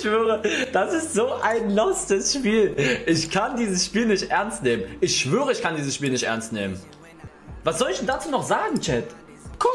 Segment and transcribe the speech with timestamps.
[0.00, 0.40] Ich schwöre,
[0.72, 2.74] das ist so ein lostes Spiel.
[3.04, 4.84] Ich kann dieses Spiel nicht ernst nehmen.
[5.02, 6.80] Ich schwöre, ich kann dieses Spiel nicht ernst nehmen.
[7.64, 9.04] Was soll ich denn dazu noch sagen, Chat?
[9.58, 9.74] Guck!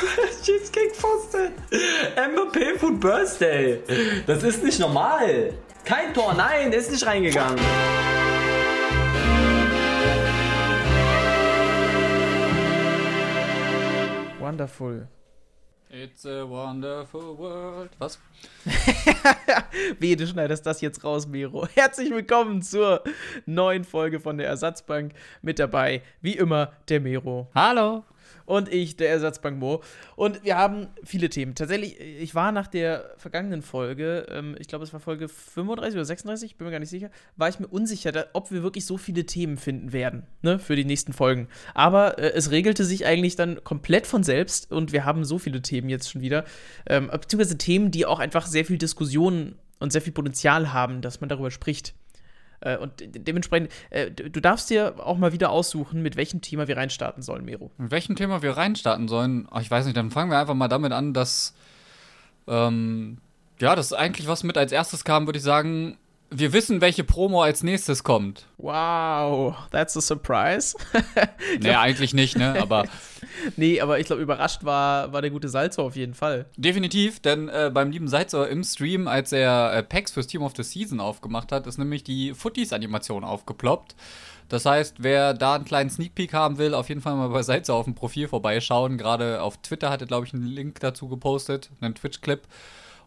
[0.42, 1.52] Cheesecake Pfosten.
[2.16, 3.82] MVP Food Birthday.
[4.26, 5.52] Das ist nicht normal.
[5.84, 7.58] Kein Tor, nein, ist nicht reingegangen.
[14.40, 15.08] Wonderful.
[15.90, 17.88] It's a wonderful world.
[17.98, 18.18] Was?
[19.98, 21.66] Wehe, du schneidest das jetzt raus, Miro.
[21.74, 23.02] Herzlich willkommen zur
[23.46, 25.14] neuen Folge von der Ersatzbank.
[25.40, 27.48] Mit dabei, wie immer, der Miro.
[27.54, 28.04] Hallo
[28.46, 29.82] und ich, der Ersatzbank Mo.
[30.16, 31.54] Und wir haben viele Themen.
[31.54, 36.04] Tatsächlich, ich war nach der vergangenen Folge, ähm, ich glaube, es war Folge 35 oder
[36.04, 38.96] 36, bin mir gar nicht sicher, war ich mir unsicher, da, ob wir wirklich so
[38.96, 41.48] viele Themen finden werden, ne, für die nächsten Folgen.
[41.74, 45.62] Aber äh, es regelte sich eigentlich dann komplett von selbst und wir haben so viele
[45.62, 46.44] Themen jetzt schon wieder.
[46.86, 51.20] Ähm, beziehungsweise Themen, die auch einfach sehr viel Diskussion und sehr viel Potenzial haben, dass
[51.20, 51.94] man darüber spricht.
[52.60, 56.76] Äh, und dementsprechend, äh, du darfst dir auch mal wieder aussuchen, mit welchem Thema wir
[56.76, 57.70] reinstarten sollen, Mero.
[57.78, 59.48] Mit welchem Thema wir reinstarten sollen?
[59.60, 61.54] Ich weiß nicht, dann fangen wir einfach mal damit an, dass,
[62.46, 63.18] ähm,
[63.60, 65.98] ja, das eigentlich was mit als erstes kam, würde ich sagen,
[66.30, 68.46] wir wissen, welche Promo als nächstes kommt.
[68.58, 70.76] Wow, that's a surprise.
[71.60, 72.60] nee, eigentlich nicht, ne?
[72.60, 72.84] Aber.
[73.56, 76.46] nee, aber ich glaube, überrascht war, war der gute Salzo auf jeden Fall.
[76.56, 80.52] Definitiv, denn äh, beim lieben Salzo im Stream, als er äh, Packs fürs Team of
[80.56, 83.96] the Season aufgemacht hat, ist nämlich die Footies-Animation aufgeploppt.
[84.48, 87.42] Das heißt, wer da einen kleinen Sneak Peek haben will, auf jeden Fall mal bei
[87.42, 88.96] Salzo auf dem Profil vorbeischauen.
[88.98, 92.40] Gerade auf Twitter hat er, glaube ich, einen Link dazu gepostet, einen Twitch-Clip.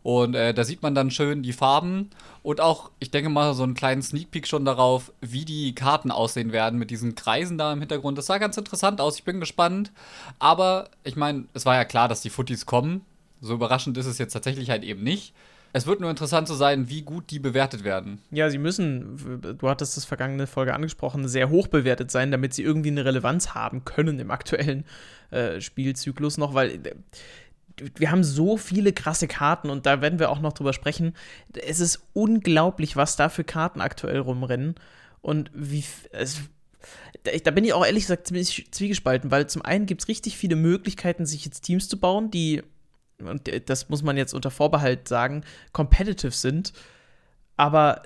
[0.04, 2.10] Und äh, da sieht man dann schön die Farben
[2.42, 6.10] und auch, ich denke mal, so einen kleinen Sneak Peek schon darauf, wie die Karten
[6.10, 8.18] aussehen werden mit diesen Kreisen da im Hintergrund.
[8.18, 9.92] Das sah ganz interessant aus, ich bin gespannt.
[10.40, 13.02] Aber ich meine, es war ja klar, dass die Footies kommen.
[13.42, 15.34] So überraschend ist es jetzt tatsächlich halt eben nicht.
[15.74, 18.20] Es wird nur interessant zu sein, wie gut die bewertet werden.
[18.30, 22.64] Ja, sie müssen, du hattest das vergangene Folge angesprochen, sehr hoch bewertet sein, damit sie
[22.64, 24.84] irgendwie eine Relevanz haben können im aktuellen
[25.32, 26.96] äh, Spielzyklus noch, weil äh,
[27.96, 31.16] wir haben so viele krasse Karten und da werden wir auch noch drüber sprechen.
[31.54, 34.76] Es ist unglaublich, was da für Karten aktuell rumrennen
[35.22, 35.84] und wie.
[36.12, 36.42] Es,
[37.44, 40.56] da bin ich auch ehrlich gesagt ziemlich zwiegespalten, weil zum einen gibt es richtig viele
[40.56, 42.64] Möglichkeiten, sich jetzt Teams zu bauen, die,
[43.20, 45.44] und das muss man jetzt unter Vorbehalt sagen,
[45.74, 46.74] competitive sind.
[47.56, 48.02] Aber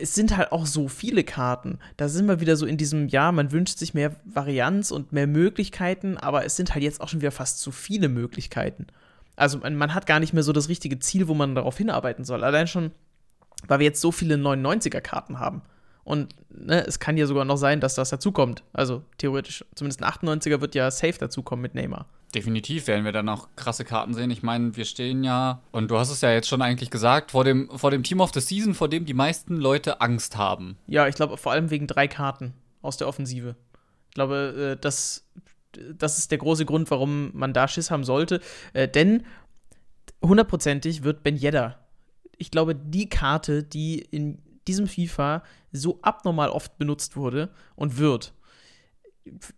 [0.00, 1.78] es sind halt auch so viele Karten.
[1.96, 5.26] Da sind wir wieder so in diesem, ja, man wünscht sich mehr Varianz und mehr
[5.26, 8.86] Möglichkeiten, aber es sind halt jetzt auch schon wieder fast zu viele Möglichkeiten.
[9.36, 12.44] Also man, hat gar nicht mehr so das richtige Ziel, wo man darauf hinarbeiten soll.
[12.44, 12.92] Allein schon,
[13.66, 15.62] weil wir jetzt so viele 99er-Karten haben.
[16.04, 18.64] Und ne, es kann ja sogar noch sein, dass das dazukommt.
[18.72, 22.06] Also theoretisch, zumindest ein 98er wird ja safe dazukommen mit Neymar.
[22.34, 24.30] Definitiv werden wir dann auch krasse Karten sehen.
[24.30, 27.44] Ich meine, wir stehen ja, und du hast es ja jetzt schon eigentlich gesagt, vor
[27.44, 30.76] dem, vor dem Team of the Season, vor dem die meisten Leute Angst haben.
[30.86, 33.54] Ja, ich glaube vor allem wegen drei Karten aus der Offensive.
[34.08, 35.26] Ich glaube, äh, das
[35.94, 38.40] das ist der große Grund, warum man da Schiss haben sollte.
[38.72, 39.24] Äh, denn
[40.22, 41.78] hundertprozentig wird Ben Yedda,
[42.36, 48.32] ich glaube, die Karte, die in diesem FIFA so abnormal oft benutzt wurde und wird,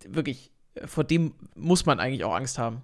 [0.06, 0.50] wirklich,
[0.84, 2.82] vor dem muss man eigentlich auch Angst haben.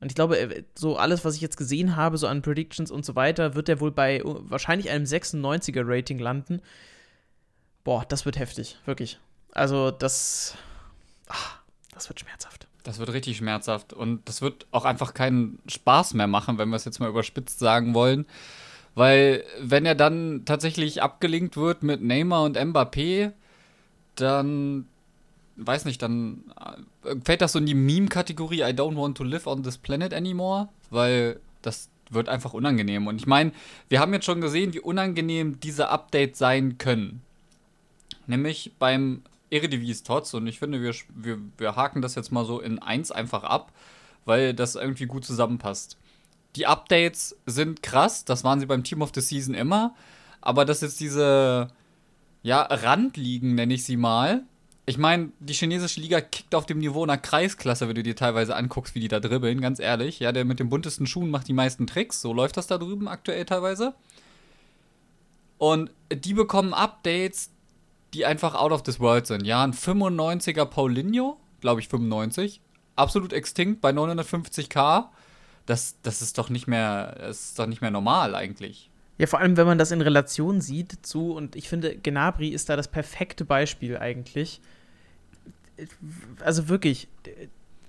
[0.00, 3.04] Und ich glaube, äh, so alles, was ich jetzt gesehen habe, so an Predictions und
[3.04, 6.60] so weiter, wird er wohl bei wahrscheinlich einem 96er Rating landen.
[7.84, 9.20] Boah, das wird heftig, wirklich.
[9.52, 10.56] Also, das.
[11.28, 11.61] Ach,
[11.92, 12.66] das wird schmerzhaft.
[12.82, 13.92] Das wird richtig schmerzhaft.
[13.92, 17.58] Und das wird auch einfach keinen Spaß mehr machen, wenn wir es jetzt mal überspitzt
[17.58, 18.26] sagen wollen.
[18.94, 23.32] Weil, wenn er dann tatsächlich abgelinkt wird mit Neymar und Mbappé,
[24.16, 24.86] dann
[25.56, 26.44] weiß nicht, dann
[27.04, 30.12] äh, fällt das so in die Meme-Kategorie I don't want to live on this planet
[30.12, 33.06] anymore, weil das wird einfach unangenehm.
[33.06, 33.52] Und ich meine,
[33.88, 37.22] wir haben jetzt schon gesehen, wie unangenehm diese Updates sein können.
[38.26, 42.58] Nämlich beim Eredivis Tots und ich finde, wir, wir, wir haken das jetzt mal so
[42.60, 43.72] in eins einfach ab,
[44.24, 45.98] weil das irgendwie gut zusammenpasst.
[46.56, 49.94] Die Updates sind krass, das waren sie beim Team of the Season immer,
[50.40, 51.68] aber das jetzt diese,
[52.42, 54.42] ja, Randligen, nenne ich sie mal.
[54.84, 58.56] Ich meine, die chinesische Liga kickt auf dem Niveau einer Kreisklasse, wenn du dir teilweise
[58.56, 60.18] anguckst, wie die da dribbeln, ganz ehrlich.
[60.18, 63.06] Ja, der mit den buntesten Schuhen macht die meisten Tricks, so läuft das da drüben
[63.06, 63.94] aktuell teilweise.
[65.58, 67.51] Und die bekommen Updates,
[68.14, 69.46] die einfach out of this world sind.
[69.46, 72.60] Ja, ein 95er Paulinho, glaube ich 95,
[72.96, 75.06] absolut extinct bei 950k.
[75.66, 78.90] Das, das ist doch nicht mehr, ist doch nicht mehr normal eigentlich.
[79.18, 82.68] Ja, vor allem, wenn man das in Relation sieht zu, und ich finde, Gnabry ist
[82.68, 84.60] da das perfekte Beispiel eigentlich.
[86.44, 87.08] Also wirklich,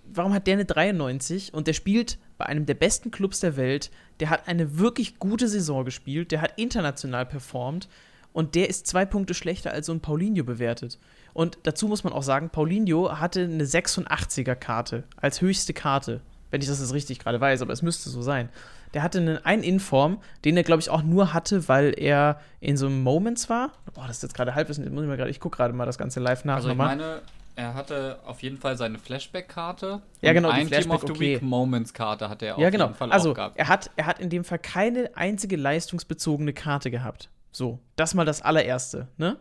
[0.06, 3.90] warum hat der eine 93 und der spielt bei einem der besten Clubs der Welt,
[4.20, 7.88] der hat eine wirklich gute Saison gespielt, der hat international performt
[8.34, 11.00] und der ist zwei Punkte schlechter als so ein Paulinho bewertet.
[11.34, 16.22] Und dazu muss man auch sagen, Paulinho hatte eine 86er Karte als höchste Karte,
[16.52, 18.50] wenn ich das jetzt richtig gerade weiß, aber es müsste so sein.
[18.94, 22.78] Der hatte einen, einen Inform, den er, glaube ich, auch nur hatte, weil er in
[22.78, 23.72] so einem Moments war.
[23.96, 25.98] Boah, das ist jetzt gerade halb, muss ich mal gerade, ich gucke gerade mal das
[25.98, 26.58] Ganze live nach.
[26.58, 27.22] Also ich meine,
[27.56, 30.02] er hatte auf jeden Fall seine Flashback-Karte.
[30.22, 31.36] Ja, genau, die ein Team of Flashback, the okay.
[31.36, 32.86] Week Moments-Karte hat er auf Ja, genau.
[32.86, 33.58] jeden Fall Also, auch gehabt.
[33.58, 37.30] er hat, er hat in dem Fall keine einzige leistungsbezogene Karte gehabt.
[37.54, 39.40] So, das mal das allererste, ne?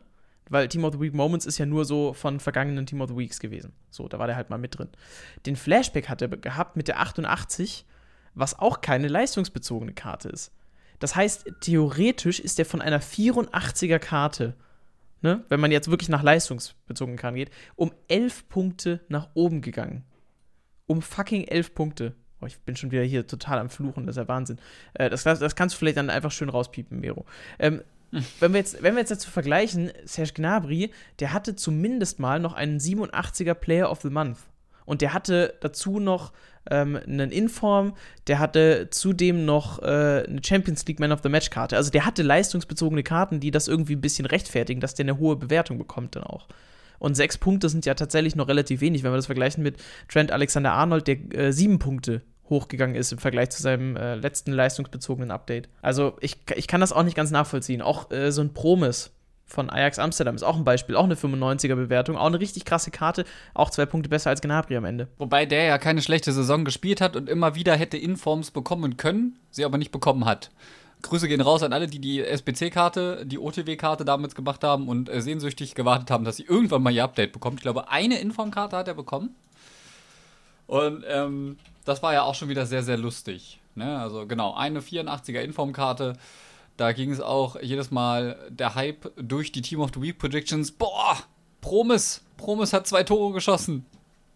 [0.49, 3.17] Weil Team of the Week Moments ist ja nur so von vergangenen Team of the
[3.17, 3.73] Weeks gewesen.
[3.91, 4.89] So, da war der halt mal mit drin.
[5.47, 7.87] Den Flashback hat er gehabt mit der 88,
[8.35, 10.53] was auch keine leistungsbezogene Karte ist.
[10.99, 14.55] Das heißt, theoretisch ist er von einer 84er Karte,
[15.23, 20.05] ne, wenn man jetzt wirklich nach leistungsbezogenen Karten geht, um 11 Punkte nach oben gegangen.
[20.87, 22.15] Um fucking 11 Punkte.
[22.43, 24.59] Oh, ich bin schon wieder hier total am Fluchen, das ist ja Wahnsinn.
[24.95, 27.25] Äh, das, das kannst du vielleicht dann einfach schön rauspiepen, Mero.
[27.59, 27.83] Ähm,
[28.41, 32.53] wenn, wir jetzt, wenn wir jetzt dazu vergleichen, Serge Gnabry, der hatte zumindest mal noch
[32.53, 34.39] einen 87er Player of the Month.
[34.85, 36.33] Und der hatte dazu noch
[36.71, 37.95] ähm, einen Inform,
[38.27, 41.77] der hatte zudem noch äh, eine Champions League Man of the Match Karte.
[41.77, 45.37] Also der hatte leistungsbezogene Karten, die das irgendwie ein bisschen rechtfertigen, dass der eine hohe
[45.37, 46.49] Bewertung bekommt dann auch.
[46.99, 49.77] Und sechs Punkte sind ja tatsächlich noch relativ wenig, wenn wir das vergleichen mit
[50.09, 55.31] Trent Alexander-Arnold, der äh, sieben Punkte hochgegangen ist im Vergleich zu seinem äh, letzten leistungsbezogenen
[55.31, 55.69] Update.
[55.83, 57.83] Also ich, ich kann das auch nicht ganz nachvollziehen.
[57.83, 59.11] Auch äh, so ein Promis
[59.45, 62.91] von Ajax Amsterdam ist auch ein Beispiel, auch eine 95er Bewertung, auch eine richtig krasse
[62.91, 65.09] Karte, auch zwei Punkte besser als Gnabry am Ende.
[65.19, 69.39] Wobei der ja keine schlechte Saison gespielt hat und immer wieder hätte Informs bekommen können,
[69.51, 70.51] sie aber nicht bekommen hat.
[71.03, 75.21] Grüße gehen raus an alle, die die SBC-Karte, die OTW-Karte damals gemacht haben und äh,
[75.21, 77.57] sehnsüchtig gewartet haben, dass sie irgendwann mal ihr Update bekommt.
[77.59, 79.35] Ich glaube, eine Inform-Karte hat er bekommen.
[80.67, 83.61] Und ähm, das war ja auch schon wieder sehr, sehr lustig.
[83.75, 83.99] Ne?
[83.99, 86.15] Also genau, eine 84er Inform-Karte.
[86.77, 90.73] Da ging es auch jedes Mal der Hype durch die Team of the Week Predictions.
[90.73, 91.19] Boah,
[91.61, 93.85] Promis, Promis hat zwei Tore geschossen.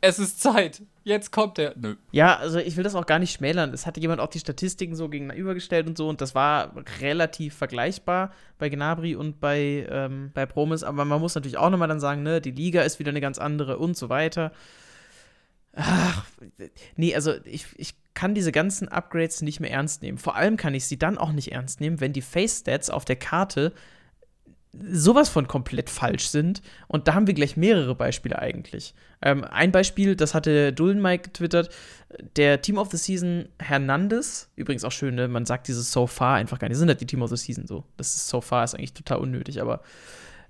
[0.00, 0.82] Es ist Zeit.
[1.04, 1.72] Jetzt kommt er.
[1.76, 1.96] Nö.
[2.12, 3.72] Ja, also ich will das auch gar nicht schmälern.
[3.72, 8.32] Es hatte jemand auch die Statistiken so gegenübergestellt und so und das war relativ vergleichbar
[8.58, 12.22] bei Gnabry und bei, ähm, bei Promis, aber man muss natürlich auch nochmal dann sagen,
[12.22, 14.52] ne, die Liga ist wieder eine ganz andere und so weiter.
[15.76, 16.24] Ach,
[16.96, 20.16] nee, also ich, ich kann diese ganzen Upgrades nicht mehr ernst nehmen.
[20.16, 23.16] Vor allem kann ich sie dann auch nicht ernst nehmen, wenn die Face-Stats auf der
[23.16, 23.72] Karte
[24.72, 26.62] sowas von komplett falsch sind.
[26.88, 28.94] Und da haben wir gleich mehrere Beispiele eigentlich.
[29.20, 31.70] Ähm, ein Beispiel, das hatte Dullenmike getwittert,
[32.36, 35.28] der Team of the Season Hernandez, übrigens auch schön, ne?
[35.28, 37.66] man sagt dieses So Far einfach gar nicht, sind halt die Team of the Season
[37.66, 37.84] so.
[37.96, 39.82] Das ist So Far ist eigentlich total unnötig, aber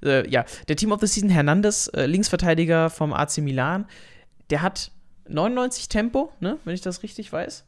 [0.02, 3.87] äh, ja, der Team of the Season Hernandez, äh, Linksverteidiger vom AC Milan,
[4.50, 4.93] der hat
[5.28, 7.64] 99 Tempo, ne, wenn ich das richtig weiß.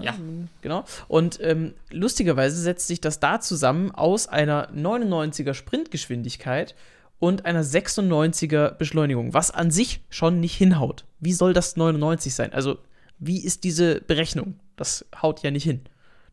[0.00, 0.14] Ja.
[0.62, 0.84] Genau.
[1.08, 6.76] Und ähm, lustigerweise setzt sich das da zusammen aus einer 99er Sprintgeschwindigkeit
[7.18, 11.04] und einer 96er Beschleunigung, was an sich schon nicht hinhaut.
[11.18, 12.52] Wie soll das 99 sein?
[12.52, 12.78] Also,
[13.18, 14.58] wie ist diese Berechnung?
[14.76, 15.82] Das haut ja nicht hin.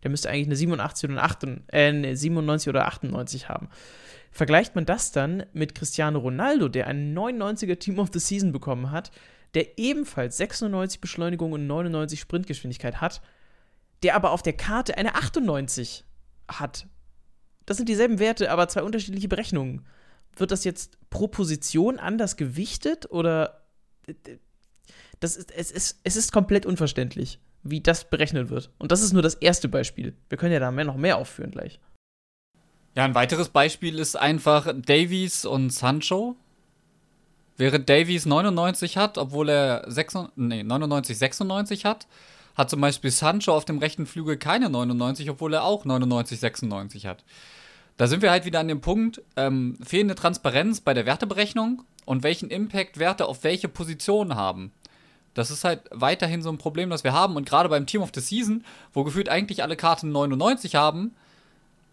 [0.03, 3.69] Der müsste eigentlich eine 87 oder, 8, äh, eine 97 oder 98 haben.
[4.31, 8.91] Vergleicht man das dann mit Cristiano Ronaldo, der einen 99er Team of the Season bekommen
[8.91, 9.11] hat,
[9.53, 13.21] der ebenfalls 96 Beschleunigung und 99 Sprintgeschwindigkeit hat,
[14.03, 16.03] der aber auf der Karte eine 98
[16.47, 16.87] hat.
[17.65, 19.85] Das sind dieselben Werte, aber zwei unterschiedliche Berechnungen.
[20.35, 23.65] Wird das jetzt pro Position anders gewichtet oder
[25.19, 28.71] das ist, es, ist, es ist komplett unverständlich, wie das berechnet wird.
[28.77, 30.15] Und das ist nur das erste Beispiel.
[30.29, 31.79] Wir können ja da mehr, noch mehr aufführen gleich.
[32.95, 36.35] Ja, ein weiteres Beispiel ist einfach Davies und Sancho.
[37.57, 42.07] Während Davies 99 hat, obwohl er 96, nee, 99, 96 hat,
[42.55, 47.05] hat zum Beispiel Sancho auf dem rechten Flügel keine 99, obwohl er auch 99, 96
[47.05, 47.23] hat.
[47.97, 52.23] Da sind wir halt wieder an dem Punkt, ähm, fehlende Transparenz bei der Werteberechnung und
[52.23, 54.71] welchen Impact Werte auf welche Position haben.
[55.33, 57.35] Das ist halt weiterhin so ein Problem, das wir haben.
[57.35, 61.15] Und gerade beim Team of the Season, wo gefühlt eigentlich alle Karten 99 haben,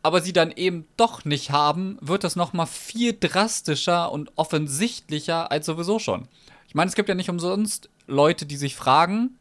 [0.05, 5.67] aber sie dann eben doch nicht haben, wird das nochmal viel drastischer und offensichtlicher als
[5.67, 6.29] sowieso schon.
[6.69, 9.39] Ich meine, es gibt ja nicht umsonst Leute, die sich fragen,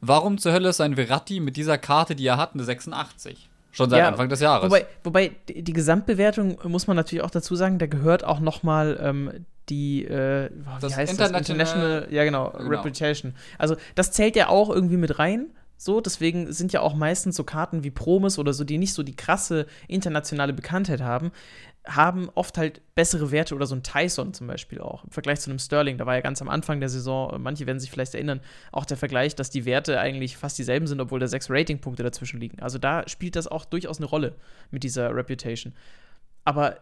[0.00, 3.48] warum zur Hölle ist ein Verratti mit dieser Karte, die er hat, eine 86?
[3.72, 4.66] Schon seit Ja, Anfang des Jahres.
[4.70, 8.98] Wobei, wobei die Gesamtbewertung muss man natürlich auch dazu sagen, da gehört auch noch mal
[9.02, 11.48] ähm, die, äh, wie Das heißt International- das?
[11.48, 12.68] International, ja genau, Genau.
[12.70, 13.34] Reputation.
[13.58, 15.46] Also das zählt ja auch irgendwie mit rein.
[15.82, 19.02] So, deswegen sind ja auch meistens so Karten wie Promis oder so, die nicht so
[19.02, 21.32] die krasse internationale Bekanntheit haben.
[21.86, 25.48] haben oft halt bessere Werte oder so ein Tyson zum Beispiel auch im Vergleich zu
[25.48, 25.96] einem Sterling.
[25.96, 28.98] Da war ja ganz am Anfang der Saison, manche werden sich vielleicht erinnern, auch der
[28.98, 32.60] Vergleich, dass die Werte eigentlich fast dieselben sind, obwohl da sechs Ratingpunkte dazwischen liegen.
[32.60, 34.36] Also da spielt das auch durchaus eine Rolle
[34.70, 35.72] mit dieser Reputation.
[36.44, 36.76] Aber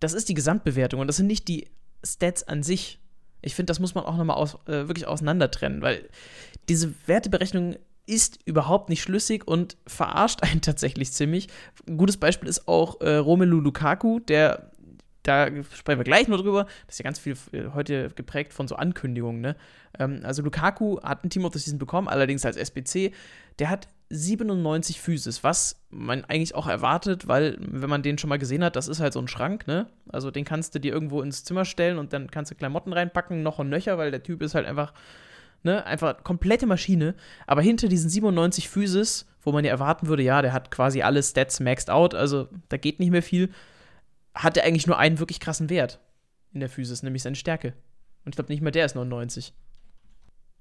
[0.00, 1.68] das ist die Gesamtbewertung und das sind nicht die
[2.04, 2.98] Stats an sich.
[3.42, 6.08] Ich finde, das muss man auch nochmal aus, äh, wirklich auseinander trennen, weil
[6.68, 7.76] diese Werteberechnung
[8.06, 11.48] ist überhaupt nicht schlüssig und verarscht einen tatsächlich ziemlich.
[11.88, 14.70] Ein gutes Beispiel ist auch äh, Romelu Lukaku, der
[15.24, 16.64] da sprechen wir gleich nur drüber.
[16.86, 19.40] Das ist ja ganz viel äh, heute geprägt von so Ankündigungen.
[19.40, 19.56] Ne?
[19.98, 23.12] Ähm, also Lukaku hat ein Team of the Season bekommen, allerdings als SBC.
[23.58, 28.38] Der hat 97 Physis, was man eigentlich auch erwartet, weil, wenn man den schon mal
[28.38, 29.86] gesehen hat, das ist halt so ein Schrank, ne?
[30.08, 33.42] Also den kannst du dir irgendwo ins Zimmer stellen und dann kannst du Klamotten reinpacken,
[33.42, 34.92] noch und nöcher, weil der Typ ist halt einfach
[35.64, 37.14] ne, einfach komplette Maschine.
[37.46, 41.22] Aber hinter diesen 97 Physis, wo man ja erwarten würde, ja, der hat quasi alle
[41.22, 43.50] Stats maxed out, also da geht nicht mehr viel,
[44.34, 46.00] hat er eigentlich nur einen wirklich krassen Wert
[46.52, 47.74] in der Physis, nämlich seine Stärke.
[48.24, 49.52] Und ich glaube nicht mal der ist 99.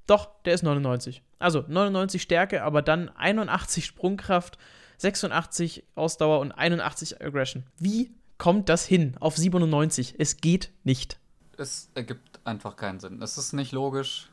[0.06, 1.22] Doch, der ist 99.
[1.40, 4.58] Also 99 Stärke, aber dann 81 Sprungkraft,
[4.98, 7.64] 86 Ausdauer und 81 Aggression.
[7.78, 10.16] Wie kommt das hin auf 97?
[10.18, 11.20] Es geht nicht.
[11.58, 13.22] Es ergibt einfach keinen Sinn.
[13.22, 14.30] Es ist nicht logisch.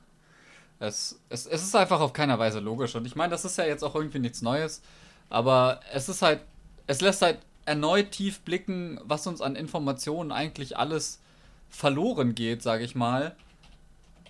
[0.80, 2.96] Es, es, es ist einfach auf keiner Weise logisch.
[2.96, 4.82] Und ich meine, das ist ja jetzt auch irgendwie nichts Neues.
[5.28, 6.40] Aber es ist halt,
[6.86, 11.20] es lässt halt erneut tief blicken, was uns an Informationen eigentlich alles
[11.68, 13.36] verloren geht, sage ich mal.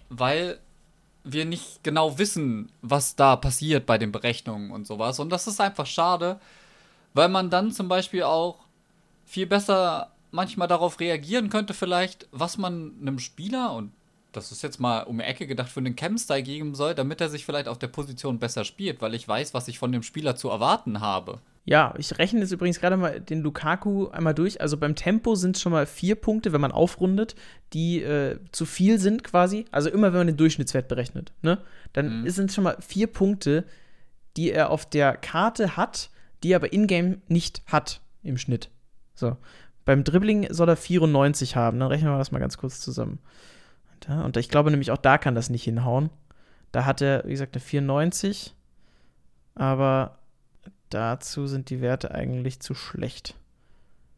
[0.08, 0.58] Weil
[1.22, 5.20] wir nicht genau wissen, was da passiert bei den Berechnungen und sowas.
[5.20, 6.40] Und das ist einfach schade,
[7.14, 8.58] weil man dann zum Beispiel auch
[9.24, 13.92] viel besser manchmal darauf reagieren könnte, vielleicht, was man einem Spieler, und
[14.32, 17.28] das ist jetzt mal um die Ecke gedacht, für einen Cam-Style geben soll, damit er
[17.28, 20.36] sich vielleicht auf der Position besser spielt, weil ich weiß, was ich von dem Spieler
[20.36, 21.40] zu erwarten habe.
[21.64, 24.60] Ja, ich rechne jetzt übrigens gerade mal den Lukaku einmal durch.
[24.60, 27.34] Also beim Tempo sind es schon mal vier Punkte, wenn man aufrundet,
[27.72, 29.66] die äh, zu viel sind quasi.
[29.70, 31.58] Also immer, wenn man den Durchschnittswert berechnet, ne?
[31.92, 32.30] Dann mhm.
[32.30, 33.64] sind es schon mal vier Punkte,
[34.36, 36.10] die er auf der Karte hat,
[36.42, 38.70] die er aber in-game nicht hat im Schnitt.
[39.14, 39.36] So.
[39.84, 41.78] Beim Dribbling soll er 94 haben.
[41.78, 43.18] Dann rechnen wir das mal ganz kurz zusammen.
[44.08, 46.10] Und ich glaube nämlich auch da kann das nicht hinhauen.
[46.72, 48.54] Da hat er, wie gesagt, eine 94.
[49.54, 50.18] Aber
[50.88, 53.34] dazu sind die Werte eigentlich zu schlecht.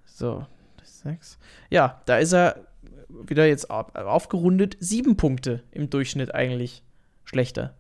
[0.04, 0.46] So,
[0.84, 1.38] 6.
[1.70, 2.66] Ja, da ist er
[3.08, 4.76] wieder jetzt aufgerundet.
[4.80, 6.82] Sieben Punkte im Durchschnitt eigentlich
[7.24, 7.74] schlechter.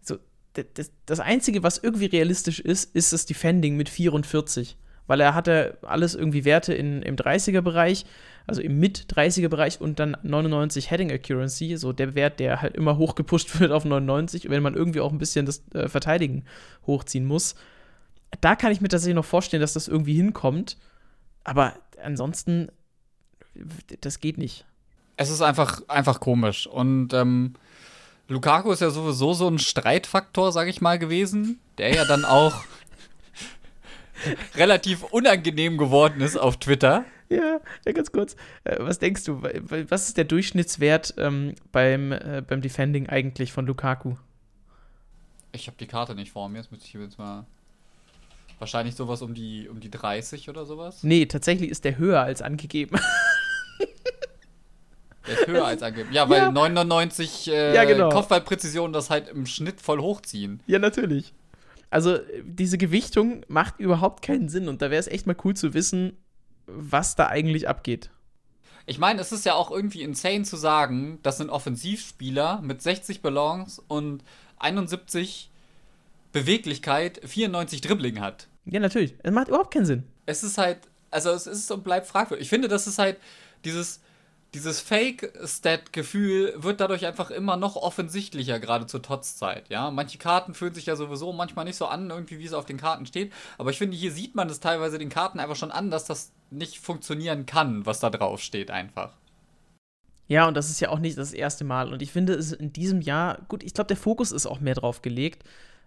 [0.00, 0.18] So,
[0.52, 4.76] das, das Einzige, was irgendwie realistisch ist, ist das Defending mit 44.
[5.06, 8.06] Weil er hatte alles irgendwie Werte in, im 30er-Bereich
[8.46, 13.58] also im Mid-30er-Bereich und dann 99 Heading Accuracy, so der Wert, der halt immer hochgepusht
[13.60, 16.44] wird auf 99, wenn man irgendwie auch ein bisschen das äh, Verteidigen
[16.86, 17.54] hochziehen muss.
[18.40, 20.76] Da kann ich mir tatsächlich noch vorstellen, dass das irgendwie hinkommt.
[21.44, 22.68] Aber ansonsten,
[24.00, 24.66] das geht nicht.
[25.16, 26.66] Es ist einfach, einfach komisch.
[26.66, 27.54] Und ähm,
[28.28, 32.64] Lukaku ist ja sowieso so ein Streitfaktor, sag ich mal, gewesen, der ja dann auch
[34.56, 37.04] relativ unangenehm geworden ist auf Twitter.
[37.34, 38.36] Ja, ja, ganz kurz.
[38.64, 43.66] Äh, was denkst du, was ist der Durchschnittswert ähm, beim, äh, beim Defending eigentlich von
[43.66, 44.14] Lukaku?
[45.52, 47.46] Ich habe die Karte nicht vor mir, jetzt müsste ich jetzt mal.
[48.58, 51.02] Wahrscheinlich sowas um die, um die 30 oder sowas?
[51.02, 52.98] Nee, tatsächlich ist der höher als angegeben.
[55.26, 56.12] Der ist höher als angegeben.
[56.12, 56.52] Ja, weil ja.
[56.52, 58.10] 99 äh, ja, genau.
[58.10, 60.60] Kopfballpräzision das halt im Schnitt voll hochziehen.
[60.66, 61.32] Ja, natürlich.
[61.90, 65.74] Also, diese Gewichtung macht überhaupt keinen Sinn und da wäre es echt mal cool zu
[65.74, 66.16] wissen,
[66.66, 68.10] was da eigentlich abgeht.
[68.86, 73.22] Ich meine, es ist ja auch irgendwie insane zu sagen, dass ein Offensivspieler mit 60
[73.22, 74.22] Balance und
[74.58, 75.50] 71
[76.32, 78.48] Beweglichkeit 94 Dribbling hat.
[78.66, 79.14] Ja, natürlich.
[79.22, 80.04] Es macht überhaupt keinen Sinn.
[80.26, 80.80] Es ist halt,
[81.10, 82.44] also es ist und bleibt fragwürdig.
[82.44, 83.18] Ich finde, das ist halt
[83.64, 84.00] dieses,
[84.52, 89.70] dieses Fake-Stat-Gefühl wird dadurch einfach immer noch offensichtlicher, gerade zur Tots-Zeit.
[89.70, 89.90] Ja?
[89.90, 92.76] Manche Karten fühlen sich ja sowieso manchmal nicht so an, irgendwie wie es auf den
[92.76, 93.32] Karten steht.
[93.56, 96.32] Aber ich finde, hier sieht man es teilweise den Karten einfach schon an, dass das
[96.50, 99.16] nicht funktionieren kann, was da drauf steht, einfach.
[100.26, 101.92] Ja, und das ist ja auch nicht das erste Mal.
[101.92, 104.74] Und ich finde es in diesem Jahr, gut, ich glaube, der Fokus ist auch mehr
[104.74, 105.44] drauf gelegt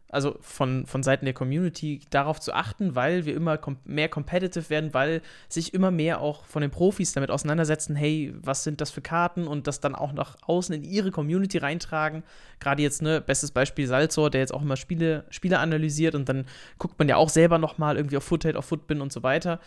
[0.09, 4.69] also von, von Seiten der Community darauf zu achten, weil wir immer kom mehr competitive
[4.69, 8.89] werden, weil sich immer mehr auch von den Profis damit auseinandersetzen, hey, was sind das
[8.89, 12.23] für Karten und das dann auch nach außen in ihre Community reintragen.
[12.59, 16.45] Gerade jetzt, ne, bestes Beispiel Salzor, der jetzt auch immer Spiele, Spiele analysiert und dann
[16.77, 19.59] guckt man ja auch selber nochmal irgendwie auf Foothead, auf Footbin und so weiter.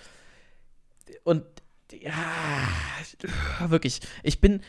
[1.25, 1.45] Und
[1.93, 2.13] ja,
[3.71, 4.63] wirklich, ich bin,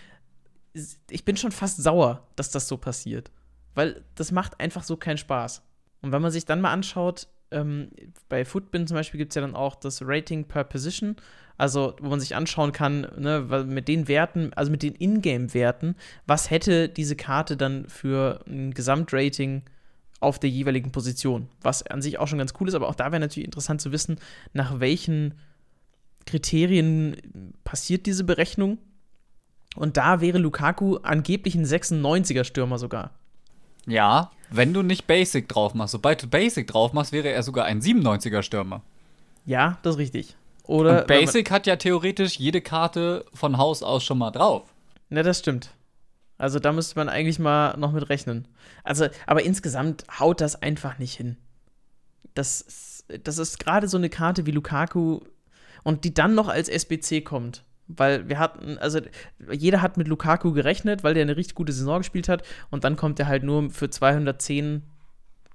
[1.09, 3.31] ich bin schon fast sauer, dass das so passiert
[3.75, 5.63] weil das macht einfach so keinen Spaß.
[6.01, 7.89] Und wenn man sich dann mal anschaut, ähm,
[8.29, 11.15] bei Footbin zum Beispiel gibt es ja dann auch das Rating per Position,
[11.57, 15.95] Also, wo man sich anschauen kann, ne, mit den Werten, also mit den Ingame-Werten,
[16.25, 19.63] was hätte diese Karte dann für ein Gesamtrating
[20.21, 21.49] auf der jeweiligen Position?
[21.61, 23.91] Was an sich auch schon ganz cool ist, aber auch da wäre natürlich interessant zu
[23.91, 24.17] wissen,
[24.53, 25.35] nach welchen
[26.25, 28.77] Kriterien passiert diese Berechnung.
[29.75, 33.11] Und da wäre Lukaku angeblich ein 96er Stürmer sogar.
[33.87, 35.93] Ja, wenn du nicht Basic drauf machst.
[35.93, 38.81] Sobald du Basic drauf machst, wäre er sogar ein 97er Stürmer.
[39.45, 40.35] Ja, das ist richtig.
[40.63, 44.73] Oder Und Basic hat ja theoretisch jede Karte von Haus aus schon mal drauf.
[45.09, 45.71] Na, das stimmt.
[46.37, 48.47] Also da müsste man eigentlich mal noch mit rechnen.
[48.83, 51.37] Also, aber insgesamt haut das einfach nicht hin.
[52.33, 55.21] Das, das ist gerade so eine Karte wie Lukaku
[55.83, 57.63] und die dann noch als SBC kommt.
[57.87, 59.01] Weil wir hatten, also
[59.51, 62.95] jeder hat mit Lukaku gerechnet, weil der eine richtig gute Saison gespielt hat und dann
[62.95, 64.83] kommt er halt nur für 210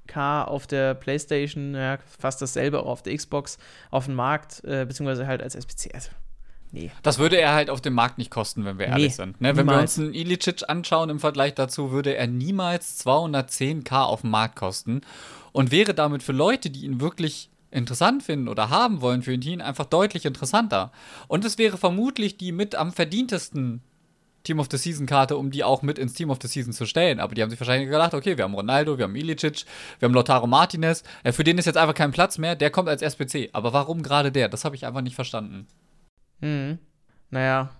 [0.06, 3.58] K auf der PlayStation, ja, fast dasselbe auch auf der Xbox
[3.90, 5.94] auf den Markt, äh, beziehungsweise halt als SPC.
[5.94, 6.10] Also,
[6.72, 6.90] nee.
[7.02, 9.40] Das würde er halt auf dem Markt nicht kosten, wenn wir ehrlich nee, sind.
[9.40, 9.56] Ne?
[9.56, 14.30] Wenn wir uns einen Ilicic anschauen im Vergleich dazu, würde er niemals 210k auf dem
[14.30, 15.00] Markt kosten
[15.52, 19.40] und wäre damit für Leute, die ihn wirklich interessant finden oder haben wollen für ein
[19.40, 20.92] Team, einfach deutlich interessanter.
[21.28, 23.82] Und es wäre vermutlich die mit am verdientesten
[24.46, 26.86] Team of the Season Karte, um die auch mit ins Team of the Season zu
[26.86, 27.18] stellen.
[27.18, 29.64] Aber die haben sich wahrscheinlich gedacht, okay, wir haben Ronaldo, wir haben Ilicic,
[29.98, 31.02] wir haben Lautaro Martinez.
[31.24, 32.54] Ja, für den ist jetzt einfach kein Platz mehr.
[32.54, 33.50] Der kommt als SPC.
[33.52, 34.48] Aber warum gerade der?
[34.48, 35.66] Das habe ich einfach nicht verstanden.
[36.40, 36.78] Hm.
[37.30, 37.70] Naja.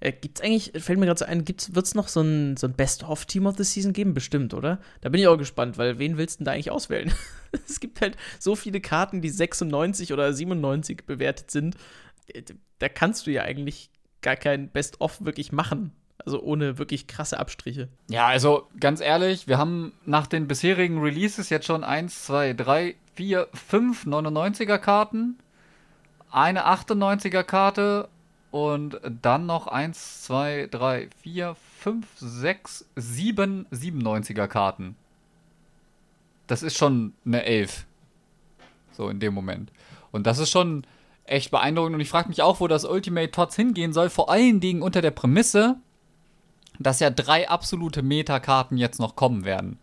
[0.00, 2.74] Äh, gibt's eigentlich, fällt mir gerade so ein, wird es noch so ein, so ein
[2.74, 4.14] Best-of-Team of the Season geben?
[4.14, 4.80] Bestimmt, oder?
[5.00, 7.12] Da bin ich auch gespannt, weil wen willst du denn da eigentlich auswählen?
[7.68, 11.76] es gibt halt so viele Karten, die 96 oder 97 bewertet sind.
[12.28, 12.42] Äh,
[12.78, 13.90] da kannst du ja eigentlich
[14.22, 15.92] gar kein Best-of wirklich machen.
[16.24, 17.88] Also ohne wirklich krasse Abstriche.
[18.08, 22.96] Ja, also ganz ehrlich, wir haben nach den bisherigen Releases jetzt schon 1, 2, 3,
[23.14, 25.38] 4, 5 99er Karten,
[26.30, 28.08] eine 98er Karte
[28.56, 34.96] und dann noch 1, 2, 3, 4, 5, 6, 7 97er Karten.
[36.46, 37.84] Das ist schon eine 11.
[38.92, 39.72] So in dem Moment.
[40.10, 40.86] Und das ist schon
[41.24, 41.96] echt beeindruckend.
[41.96, 44.08] Und ich frage mich auch, wo das Ultimate Tots hingehen soll.
[44.08, 45.76] Vor allen Dingen unter der Prämisse,
[46.78, 49.78] dass ja drei absolute Metakarten jetzt noch kommen werden.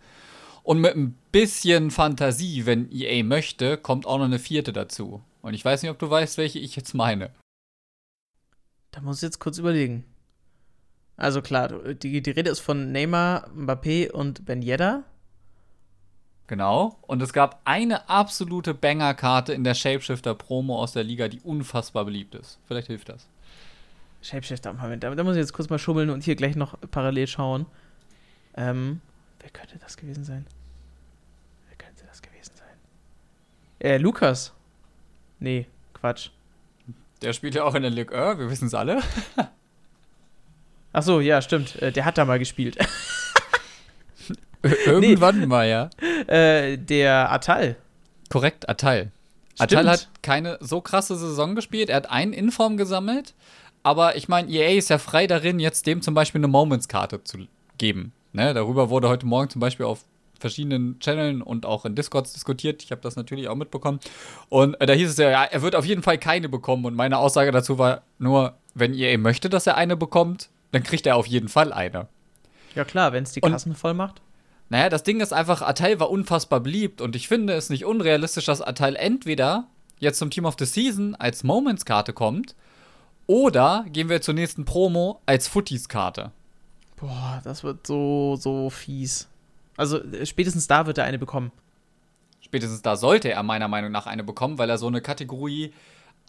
[0.63, 5.21] Und mit ein bisschen Fantasie, wenn EA möchte, kommt auch noch eine vierte dazu.
[5.43, 7.29] Und ich weiß nicht, ob du weißt, welche ich jetzt meine.
[8.93, 10.05] Da muss ich jetzt kurz überlegen.
[11.17, 15.03] Also klar, die, die Rede ist von Neymar, Mbappé und Ben Yedda.
[16.47, 16.99] Genau.
[17.01, 22.35] Und es gab eine absolute Banger-Karte in der Shapeshifter-Promo aus der Liga, die unfassbar beliebt
[22.35, 22.59] ist.
[22.67, 23.27] Vielleicht hilft das.
[24.21, 27.27] Shapeshifter, Moment, da, da muss ich jetzt kurz mal schummeln und hier gleich noch parallel
[27.27, 27.65] schauen.
[28.55, 29.01] Ähm,
[29.39, 30.45] wer könnte das gewesen sein?
[31.67, 32.77] Wer könnte das gewesen sein?
[33.79, 34.53] Äh, Lukas.
[35.39, 36.29] Nee, Quatsch.
[37.23, 39.01] Der spielt ja auch in der Ligue 1, wir wissen es alle.
[40.93, 41.81] Ach so, ja, stimmt.
[41.81, 42.77] Äh, der hat da mal gespielt.
[44.85, 45.45] Irgendwann nee.
[45.45, 45.89] mal, ja.
[46.27, 47.75] Äh, der Atal.
[48.29, 49.11] Korrekt, Atal.
[49.57, 51.89] Atal hat keine so krasse Saison gespielt.
[51.89, 53.33] Er hat einen Inform gesammelt,
[53.83, 57.47] aber ich meine, EA ist ja frei darin, jetzt dem zum Beispiel eine Moments-Karte zu
[57.77, 58.13] geben.
[58.31, 58.53] Ne?
[58.53, 60.05] Darüber wurde heute Morgen zum Beispiel auf
[60.43, 62.83] verschiedenen Channeln und auch in Discords diskutiert.
[62.83, 64.01] Ich habe das natürlich auch mitbekommen.
[64.49, 66.83] Und äh, da hieß es ja, ja, er wird auf jeden Fall keine bekommen.
[66.83, 71.07] Und meine Aussage dazu war nur, wenn EA möchte, dass er eine bekommt, dann kriegt
[71.07, 72.09] er auf jeden Fall eine.
[72.75, 74.21] Ja klar, wenn es die Kassen und, voll macht.
[74.67, 78.45] Naja, das Ding ist einfach, Atal war unfassbar beliebt und ich finde es nicht unrealistisch,
[78.45, 79.67] dass Atal entweder
[79.99, 82.55] jetzt zum Team of the Season als Moments-Karte kommt
[83.27, 86.31] oder gehen wir zur nächsten Promo als Footies-Karte.
[86.97, 89.29] Boah, das wird so, so fies.
[89.77, 91.51] Also äh, spätestens da wird er eine bekommen.
[92.41, 95.73] Spätestens da sollte er meiner Meinung nach eine bekommen, weil er so eine Kategorie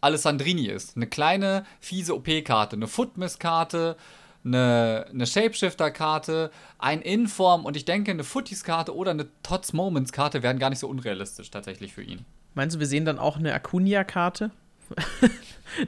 [0.01, 0.97] Alessandrini ist.
[0.97, 3.97] Eine kleine, fiese OP-Karte, eine Footmiss-Karte,
[4.45, 10.59] eine, eine Shapeshifter-Karte, ein Inform und ich denke, eine Footies-Karte oder eine Tots Moments-Karte wären
[10.59, 12.25] gar nicht so unrealistisch tatsächlich für ihn.
[12.55, 14.51] Meinst du, wir sehen dann auch eine Acuna-Karte?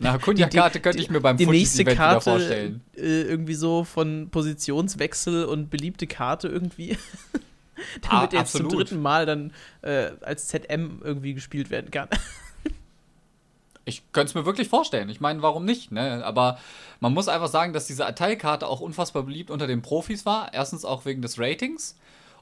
[0.00, 2.80] Na, Kunja-Karte könnte ich mir beim die nächste Karte vorstellen.
[2.96, 6.98] Äh, irgendwie so von Positionswechsel und beliebte Karte irgendwie.
[8.10, 12.08] Damit ah, jetzt zum dritten Mal dann äh, als ZM irgendwie gespielt werden kann.
[13.84, 15.08] ich könnte es mir wirklich vorstellen.
[15.10, 15.92] Ich meine, warum nicht?
[15.92, 16.24] Ne?
[16.24, 16.58] Aber
[17.00, 20.54] man muss einfach sagen, dass diese Teilkarte auch unfassbar beliebt unter den Profis war.
[20.54, 21.96] Erstens auch wegen des Ratings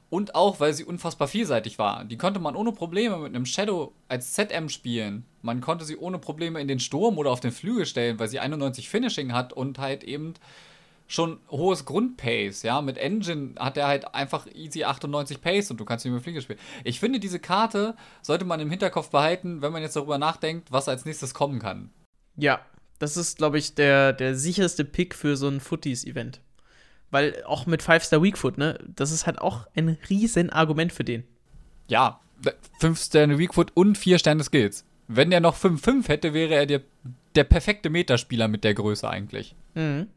[0.09, 2.05] und auch, weil sie unfassbar vielseitig war.
[2.05, 5.25] Die konnte man ohne Probleme mit einem Shadow als ZM spielen.
[5.41, 8.39] Man konnte sie ohne Probleme in den Sturm oder auf den Flügel stellen, weil sie
[8.39, 10.33] 91 Finishing hat und halt eben
[11.07, 12.81] schon hohes Grundpace, ja.
[12.81, 16.41] Mit Engine hat er halt einfach easy 98 Pace und du kannst ihn mit Flügel
[16.41, 16.59] spielen.
[16.83, 20.89] Ich finde, diese Karte sollte man im Hinterkopf behalten, wenn man jetzt darüber nachdenkt, was
[20.89, 21.91] als nächstes kommen kann.
[22.37, 22.59] Ja,
[22.99, 26.39] Das ist, glaube ich, der, der sicherste Pick für so ein Footies-Event.
[27.11, 31.23] Weil auch mit Five-Star Weakfoot, ne, das ist halt auch ein riesen Argument für den.
[31.87, 32.19] Ja,
[32.79, 34.85] 5 Sterne Weakfoot und 4 Sterne Skills.
[35.07, 36.81] Wenn er noch 5-5 hätte, wäre er der,
[37.35, 39.55] der perfekte Metaspieler mit der Größe eigentlich.
[39.75, 40.07] Mhm.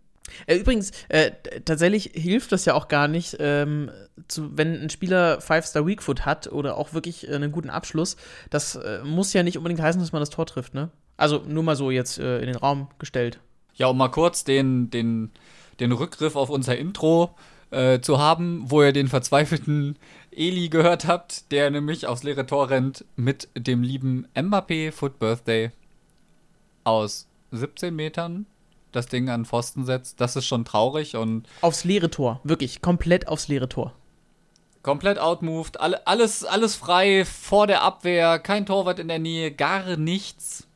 [0.47, 1.33] Äh, übrigens, äh,
[1.65, 3.91] tatsächlich hilft das ja auch gar nicht, ähm,
[4.29, 8.17] zu, wenn ein Spieler 5-Star Weakfoot hat oder auch wirklich äh, einen guten Abschluss.
[8.51, 10.91] Das äh, muss ja nicht unbedingt heißen, dass man das Tor trifft, ne?
[11.17, 13.41] Also nur mal so jetzt äh, in den Raum gestellt.
[13.75, 15.31] Ja, um mal kurz den, den,
[15.81, 17.35] den Rückgriff auf unser Intro
[17.71, 19.97] äh, zu haben, wo ihr den verzweifelten
[20.31, 25.71] Eli gehört habt, der nämlich aufs leere Tor rennt mit dem lieben Mbappé Foot Birthday
[26.85, 28.47] aus 17 Metern
[28.93, 30.21] das Ding an Pfosten setzt.
[30.21, 31.47] Das ist schon traurig und.
[31.61, 33.95] Aufs leere Tor, wirklich, komplett aufs leere Tor.
[34.83, 39.97] Komplett outmoved, alle, alles, alles frei vor der Abwehr, kein Torwart in der Nähe, gar
[39.97, 40.67] nichts.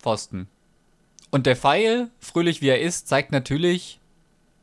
[0.00, 0.48] Pfosten.
[1.30, 4.00] Und der Pfeil, fröhlich wie er ist, zeigt natürlich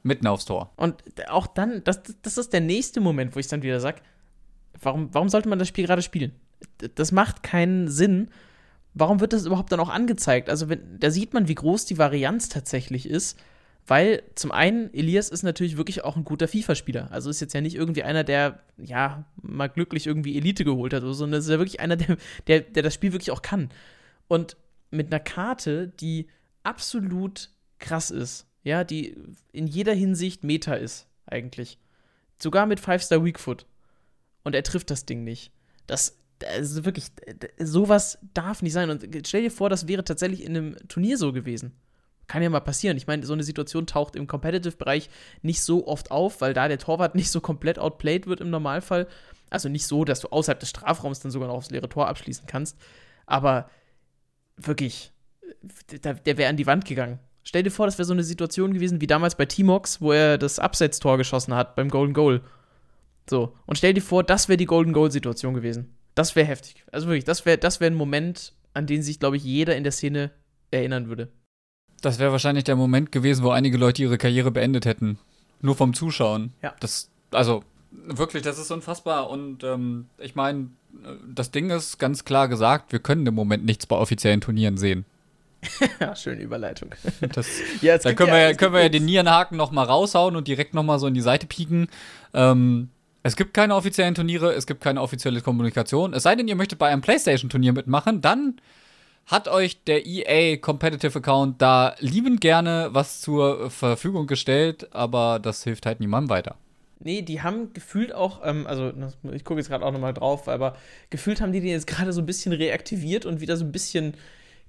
[0.04, 0.72] mitten aufs Tor.
[0.76, 4.02] Und auch dann, das, das ist der nächste Moment, wo ich dann wieder sage,
[4.82, 6.34] warum, warum sollte man das Spiel gerade spielen?
[6.96, 8.30] Das macht keinen Sinn.
[8.94, 10.50] Warum wird das überhaupt dann auch angezeigt?
[10.50, 13.40] Also, wenn, da sieht man, wie groß die Varianz tatsächlich ist.
[13.90, 17.10] Weil zum einen, Elias ist natürlich wirklich auch ein guter FIFA-Spieler.
[17.10, 21.04] Also ist jetzt ja nicht irgendwie einer, der, ja, mal glücklich irgendwie Elite geholt hat,
[21.06, 23.70] sondern ist ja wirklich einer, der, der, der das Spiel wirklich auch kann.
[24.28, 24.58] Und
[24.92, 26.28] mit einer Karte, die
[26.68, 27.50] absolut
[27.80, 29.16] krass ist, ja, die
[29.54, 31.80] in jeder Hinsicht Meta ist, eigentlich.
[32.38, 33.66] Sogar mit 5-Star Weakfoot.
[34.44, 35.52] Und er trifft das Ding nicht.
[35.88, 37.06] Das, also wirklich,
[37.58, 38.90] sowas darf nicht sein.
[38.90, 41.72] Und stell dir vor, das wäre tatsächlich in einem Turnier so gewesen.
[42.28, 42.98] Kann ja mal passieren.
[42.98, 45.10] Ich meine, so eine Situation taucht im Competitive-Bereich
[45.42, 49.08] nicht so oft auf, weil da der Torwart nicht so komplett outplayed wird im Normalfall.
[49.50, 52.46] Also nicht so, dass du außerhalb des Strafraums dann sogar noch aufs leere Tor abschließen
[52.46, 52.78] kannst.
[53.26, 53.70] Aber
[54.58, 55.14] wirklich,
[56.04, 57.20] der, der wäre an die Wand gegangen.
[57.44, 60.38] Stell dir vor, das wäre so eine Situation gewesen wie damals bei T-Mox, wo er
[60.38, 62.42] das Abseits-Tor geschossen hat beim Golden Goal.
[63.30, 63.54] So.
[63.66, 65.96] Und stell dir vor, das wäre die Golden Goal-Situation gewesen.
[66.16, 66.84] Das wäre heftig.
[66.92, 69.84] Also wirklich, das wäre das wär ein Moment, an den sich, glaube ich, jeder in
[69.84, 70.32] der Szene
[70.72, 71.30] erinnern würde.
[72.02, 75.18] Das wäre wahrscheinlich der Moment gewesen, wo einige Leute ihre Karriere beendet hätten.
[75.62, 76.54] Nur vom Zuschauen.
[76.62, 76.76] Ja.
[76.80, 79.30] Das, also, wirklich, das ist unfassbar.
[79.30, 80.70] Und ähm, ich meine,
[81.28, 85.06] das Ding ist ganz klar gesagt, wir können im Moment nichts bei offiziellen Turnieren sehen.
[86.00, 86.90] ja, schöne Überleitung.
[87.34, 87.48] Das,
[87.82, 90.48] ja, da können, ja, wir, ja, können wir ja den Nierenhaken noch mal raushauen und
[90.48, 91.88] direkt noch mal so in die Seite pieken.
[92.34, 92.90] Ähm,
[93.24, 96.14] es gibt keine offiziellen Turniere, es gibt keine offizielle Kommunikation.
[96.14, 98.62] Es sei denn, ihr möchtet bei einem PlayStation-Turnier mitmachen, dann
[99.26, 105.64] hat euch der EA Competitive Account da liebend gerne was zur Verfügung gestellt, aber das
[105.64, 106.56] hilft halt niemandem weiter.
[107.00, 108.92] Nee, die haben gefühlt auch, ähm, also
[109.34, 110.76] ich gucke jetzt gerade auch nochmal drauf, aber
[111.10, 114.16] gefühlt haben die den jetzt gerade so ein bisschen reaktiviert und wieder so ein bisschen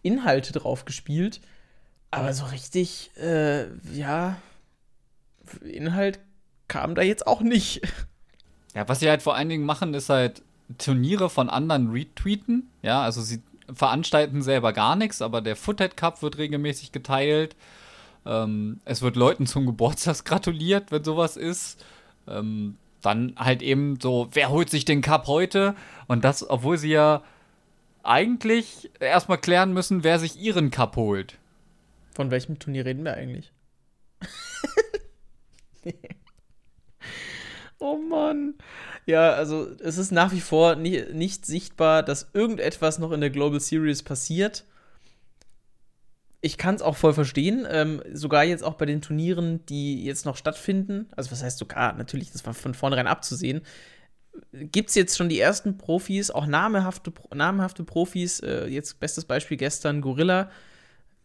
[0.03, 1.41] Inhalte drauf gespielt.
[2.11, 4.37] Aber so richtig, äh, ja,
[5.63, 6.19] Inhalt
[6.67, 7.83] kam da jetzt auch nicht.
[8.75, 10.43] Ja, was sie halt vor allen Dingen machen, ist halt
[10.79, 12.71] Turniere von anderen retweeten.
[12.83, 17.57] Ja, also sie veranstalten selber gar nichts, aber der Foothead Cup wird regelmäßig geteilt.
[18.25, 21.85] Ähm, es wird Leuten zum Geburtstag gratuliert, wenn sowas ist.
[22.27, 25.75] Ähm, dann halt eben so, wer holt sich den Cup heute?
[26.09, 27.23] Und das, obwohl sie ja
[28.09, 31.39] eigentlich erstmal klären müssen, wer sich ihren Cup holt.
[32.15, 33.53] Von welchem Turnier reden wir eigentlich?
[37.79, 38.55] oh Mann.
[39.07, 43.31] Ja, also es ist nach wie vor nie, nicht sichtbar, dass irgendetwas noch in der
[43.31, 44.65] Global Series passiert.
[46.41, 50.25] Ich kann es auch voll verstehen, ähm, sogar jetzt auch bei den Turnieren, die jetzt
[50.25, 51.09] noch stattfinden.
[51.17, 53.63] Also was heißt sogar, natürlich, das war von vornherein abzusehen
[54.53, 58.41] gibt es jetzt schon die ersten Profis, auch namhafte, namhafte Profis.
[58.41, 60.51] Äh, jetzt bestes Beispiel gestern Gorilla,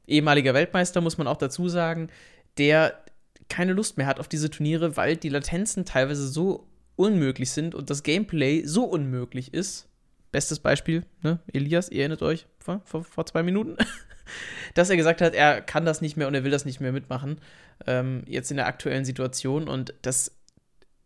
[0.07, 2.09] ehemaliger Weltmeister, muss man auch dazu sagen,
[2.57, 3.03] der
[3.49, 7.89] keine Lust mehr hat auf diese Turniere, weil die Latenzen teilweise so unmöglich sind und
[7.89, 9.87] das Gameplay so unmöglich ist.
[10.31, 11.39] Bestes Beispiel, ne?
[11.51, 13.77] Elias, ihr erinnert euch vor, vor, vor zwei Minuten,
[14.73, 16.91] dass er gesagt hat, er kann das nicht mehr und er will das nicht mehr
[16.91, 17.39] mitmachen.
[17.85, 20.31] Ähm, jetzt in der aktuellen Situation und das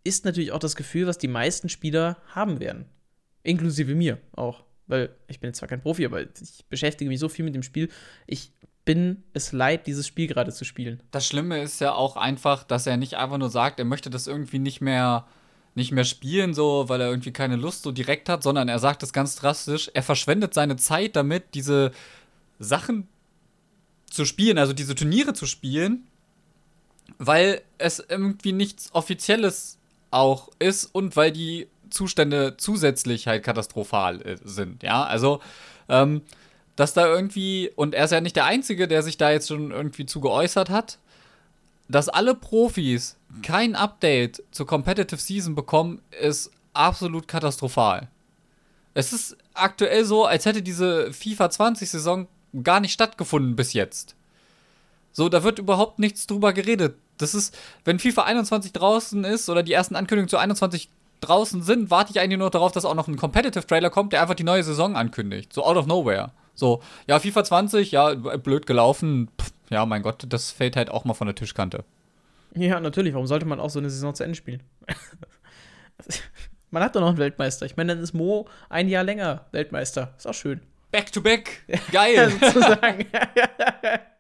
[0.08, 2.86] ist natürlich auch das Gefühl, was die meisten Spieler haben werden.
[3.44, 4.64] Inklusive mir auch.
[4.88, 7.64] Weil ich bin jetzt zwar kein Profi, aber ich beschäftige mich so viel mit dem
[7.64, 7.90] Spiel.
[8.26, 8.54] Ich
[8.86, 11.04] bin es leid, dieses Spiel gerade zu spielen.
[11.12, 14.28] Das Schlimme ist ja auch einfach, dass er nicht einfach nur sagt, er möchte das
[14.28, 15.28] irgendwie nicht mehr
[15.76, 19.04] nicht mehr spielen, so, weil er irgendwie keine Lust so direkt hat, sondern er sagt
[19.04, 21.92] es ganz drastisch, er verschwendet seine Zeit damit, diese
[22.58, 23.08] Sachen
[24.10, 26.08] zu spielen, also diese Turniere zu spielen,
[27.20, 29.77] weil es irgendwie nichts Offizielles
[30.12, 34.84] auch ist und weil die Zustände zusätzlich halt katastrophal äh, sind.
[34.84, 35.40] Ja, also
[35.90, 36.22] ähm,
[36.76, 39.72] dass da irgendwie, und er ist ja nicht der Einzige, der sich da jetzt schon
[39.72, 41.00] irgendwie zu geäußert hat,
[41.90, 48.10] dass alle Profis kein Update zur Competitive Season bekommen, ist absolut katastrophal.
[48.94, 52.28] Es ist aktuell so, als hätte diese FIFA 20 Saison
[52.64, 54.16] gar nicht stattgefunden bis jetzt.
[55.12, 56.96] So, da wird überhaupt nichts drüber geredet.
[57.18, 60.90] Das ist, wenn FIFA 21 draußen ist oder die ersten Ankündigungen zu 21
[61.22, 64.22] draußen sind, warte ich eigentlich nur darauf, dass auch noch ein Competitive Trailer kommt, der
[64.22, 65.52] einfach die neue Saison ankündigt.
[65.54, 66.32] So out of nowhere.
[66.54, 69.30] So, ja, FIFA 20, ja, blöd gelaufen.
[69.40, 71.84] Pff, ja, mein Gott, das fällt halt auch mal von der Tischkante.
[72.56, 73.14] Ja, natürlich.
[73.14, 74.64] Warum sollte man auch so eine Saison zu Ende spielen?
[76.72, 77.66] man hat doch noch einen Weltmeister.
[77.66, 80.14] Ich meine, dann ist Mo ein Jahr länger Weltmeister.
[80.18, 80.62] Ist auch schön.
[80.92, 81.64] Back to back.
[81.92, 82.32] Geil.
[82.42, 83.06] sozusagen.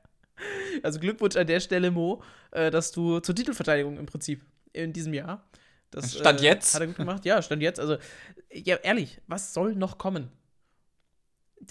[0.84, 4.42] also Glückwunsch an der Stelle, Mo, äh, dass du zur Titelverteidigung im Prinzip
[4.74, 5.48] in diesem Jahr.
[5.92, 6.74] Das, stand äh, jetzt.
[6.76, 7.26] Hat er gut gemacht.
[7.26, 7.80] Ja, stand jetzt.
[7.80, 7.98] Also,
[8.52, 10.32] ja, ehrlich, was soll noch kommen?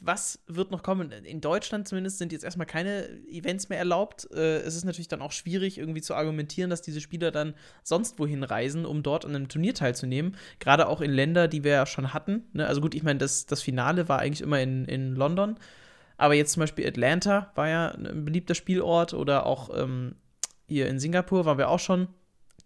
[0.02, 1.10] was wird noch kommen?
[1.12, 4.28] In Deutschland zumindest sind jetzt erstmal keine Events mehr erlaubt.
[4.32, 8.18] Äh, es ist natürlich dann auch schwierig, irgendwie zu argumentieren, dass diese Spieler dann sonst
[8.18, 10.36] wohin reisen, um dort an einem Turnier teilzunehmen.
[10.58, 12.44] Gerade auch in Länder, die wir ja schon hatten.
[12.52, 12.66] Ne?
[12.66, 15.56] Also gut, ich meine, das, das Finale war eigentlich immer in, in London.
[16.16, 20.14] Aber jetzt zum Beispiel Atlanta war ja ein beliebter Spielort oder auch ähm,
[20.66, 22.08] hier in Singapur waren wir auch schon.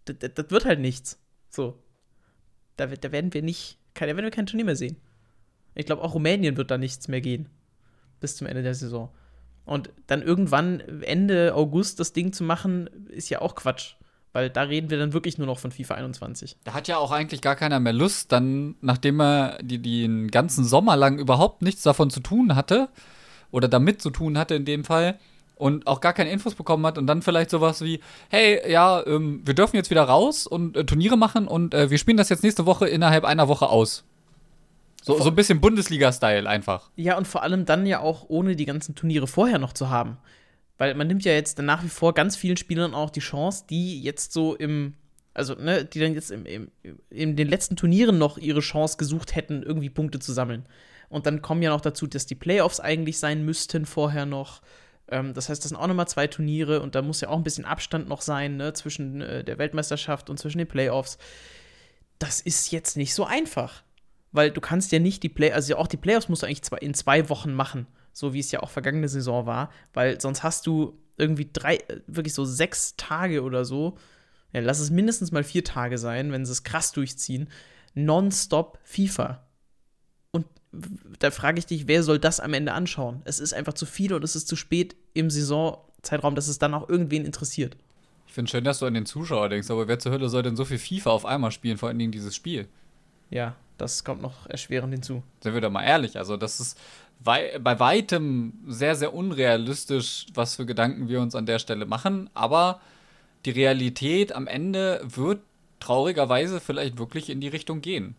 [0.05, 1.19] Das, das wird halt nichts.
[1.49, 1.77] So.
[2.77, 4.97] Da, da werden wir nicht, da werden wir kein Turnier mehr sehen.
[5.75, 7.49] Ich glaube, auch Rumänien wird da nichts mehr gehen.
[8.19, 9.09] Bis zum Ende der Saison.
[9.65, 13.95] Und dann irgendwann Ende August das Ding zu machen, ist ja auch Quatsch.
[14.33, 16.57] Weil da reden wir dann wirklich nur noch von FIFA 21.
[16.63, 20.63] Da hat ja auch eigentlich gar keiner mehr Lust, dann, nachdem er die, den ganzen
[20.63, 22.89] Sommer lang überhaupt nichts davon zu tun hatte,
[23.51, 25.19] oder damit zu tun hatte in dem Fall,
[25.61, 29.41] und auch gar keine Infos bekommen hat und dann vielleicht sowas wie, hey, ja, ähm,
[29.45, 32.41] wir dürfen jetzt wieder raus und äh, Turniere machen und äh, wir spielen das jetzt
[32.41, 34.03] nächste Woche innerhalb einer Woche aus.
[35.03, 36.89] So, so ein bisschen Bundesliga-Style einfach.
[36.95, 40.17] Ja, und vor allem dann ja auch ohne die ganzen Turniere vorher noch zu haben.
[40.79, 43.65] Weil man nimmt ja jetzt dann nach wie vor ganz vielen Spielern auch die Chance,
[43.69, 44.95] die jetzt so im,
[45.35, 46.71] also, ne, die dann jetzt im, im,
[47.11, 50.65] in den letzten Turnieren noch ihre Chance gesucht hätten, irgendwie Punkte zu sammeln.
[51.11, 54.61] Und dann kommen ja noch dazu, dass die Playoffs eigentlich sein müssten vorher noch.
[55.09, 57.43] Ähm, das heißt, das sind auch nochmal zwei Turniere und da muss ja auch ein
[57.43, 61.19] bisschen Abstand noch sein, ne, zwischen äh, der Weltmeisterschaft und zwischen den Playoffs.
[62.17, 63.83] Das ist jetzt nicht so einfach
[64.31, 66.77] weil du kannst ja nicht die Play, also auch die Playoffs musst du eigentlich zwei,
[66.77, 70.67] in zwei Wochen machen, so wie es ja auch vergangene Saison war, weil sonst hast
[70.67, 73.97] du irgendwie drei, äh, wirklich so sechs Tage oder so,
[74.53, 77.49] ja, lass es mindestens mal vier Tage sein, wenn sie es krass durchziehen,
[77.93, 79.45] nonstop FIFA.
[81.19, 83.21] Da frage ich dich, wer soll das am Ende anschauen?
[83.25, 86.73] Es ist einfach zu viel und es ist zu spät im Saisonzeitraum, dass es dann
[86.73, 87.75] auch irgendwen interessiert.
[88.27, 90.55] Ich finde schön, dass du an den Zuschauer denkst, aber wer zur Hölle soll denn
[90.55, 92.69] so viel FIFA auf einmal spielen, vor allen Dingen dieses Spiel?
[93.29, 95.23] Ja, das kommt noch erschwerend hinzu.
[95.41, 96.79] Sind wir doch mal ehrlich, also das ist
[97.19, 102.29] wei bei weitem sehr, sehr unrealistisch, was für Gedanken wir uns an der Stelle machen,
[102.33, 102.79] aber
[103.45, 105.41] die Realität am Ende wird
[105.81, 108.15] traurigerweise vielleicht wirklich in die Richtung gehen.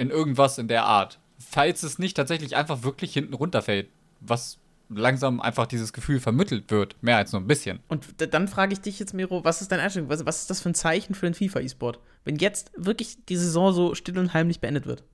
[0.00, 1.18] In irgendwas in der Art.
[1.38, 3.88] Falls es nicht tatsächlich einfach wirklich hinten runterfällt,
[4.20, 4.58] was
[4.88, 7.80] langsam einfach dieses Gefühl vermittelt wird, mehr als nur ein bisschen.
[7.88, 10.08] Und dann frage ich dich jetzt, Miro, was ist deine Einstellung?
[10.08, 12.00] Was, was ist das für ein Zeichen für den FIFA-E-Sport?
[12.24, 15.04] Wenn jetzt wirklich die Saison so still und heimlich beendet wird.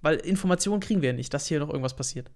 [0.00, 2.30] Weil Informationen kriegen wir ja nicht, dass hier noch irgendwas passiert.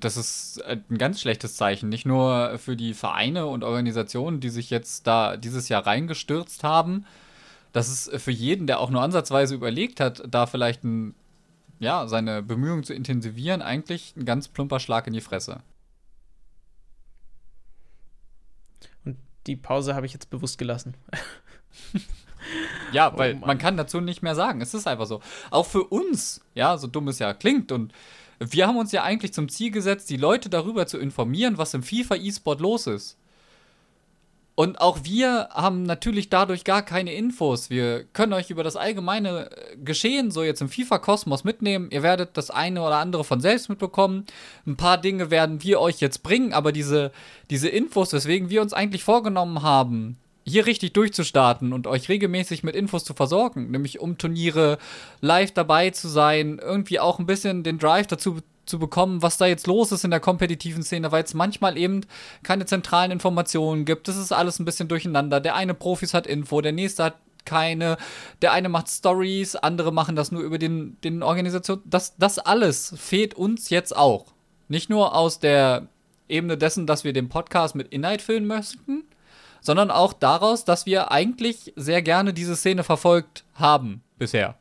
[0.00, 1.88] Das ist ein ganz schlechtes Zeichen.
[1.88, 7.06] Nicht nur für die Vereine und Organisationen, die sich jetzt da dieses Jahr reingestürzt haben.
[7.72, 11.14] Das ist für jeden, der auch nur ansatzweise überlegt hat, da vielleicht ein,
[11.84, 15.62] ja, seine Bemühungen zu intensivieren, eigentlich ein ganz plumper Schlag in die Fresse.
[19.46, 20.94] die Pause habe ich jetzt bewusst gelassen.
[22.92, 24.60] ja, oh weil oh man kann dazu nicht mehr sagen.
[24.60, 25.20] Es ist einfach so.
[25.50, 27.72] Auch für uns, ja, so dumm es ja klingt.
[27.72, 27.92] Und
[28.38, 31.82] wir haben uns ja eigentlich zum Ziel gesetzt, die Leute darüber zu informieren, was im
[31.82, 33.18] FIFA E-Sport los ist.
[34.56, 37.70] Und auch wir haben natürlich dadurch gar keine Infos.
[37.70, 41.88] Wir können euch über das allgemeine äh, Geschehen so jetzt im FIFA-Kosmos mitnehmen.
[41.90, 44.26] Ihr werdet das eine oder andere von selbst mitbekommen.
[44.64, 47.10] Ein paar Dinge werden wir euch jetzt bringen, aber diese,
[47.50, 52.76] diese Infos, weswegen wir uns eigentlich vorgenommen haben, hier richtig durchzustarten und euch regelmäßig mit
[52.76, 54.78] Infos zu versorgen, nämlich um Turniere
[55.20, 59.46] live dabei zu sein, irgendwie auch ein bisschen den Drive dazu zu bekommen, was da
[59.46, 62.02] jetzt los ist in der kompetitiven Szene, weil es manchmal eben
[62.42, 64.08] keine zentralen Informationen gibt.
[64.08, 65.40] Das ist alles ein bisschen durcheinander.
[65.40, 67.96] Der eine Profis hat Info, der nächste hat keine.
[68.42, 71.82] Der eine macht Stories, andere machen das nur über den, den Organisation.
[71.84, 74.26] Das, das alles fehlt uns jetzt auch.
[74.68, 75.88] Nicht nur aus der
[76.28, 79.04] Ebene dessen, dass wir den Podcast mit Inhalt füllen möchten,
[79.60, 84.56] sondern auch daraus, dass wir eigentlich sehr gerne diese Szene verfolgt haben bisher.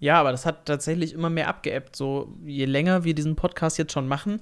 [0.00, 1.94] Ja, aber das hat tatsächlich immer mehr abgeebbt.
[1.94, 4.40] So, je länger wir diesen Podcast jetzt schon machen,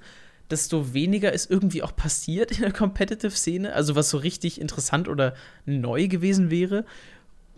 [0.51, 3.73] desto weniger ist irgendwie auch passiert in der Competitive-Szene.
[3.75, 5.35] Also, was so richtig interessant oder
[5.67, 6.85] neu gewesen wäre.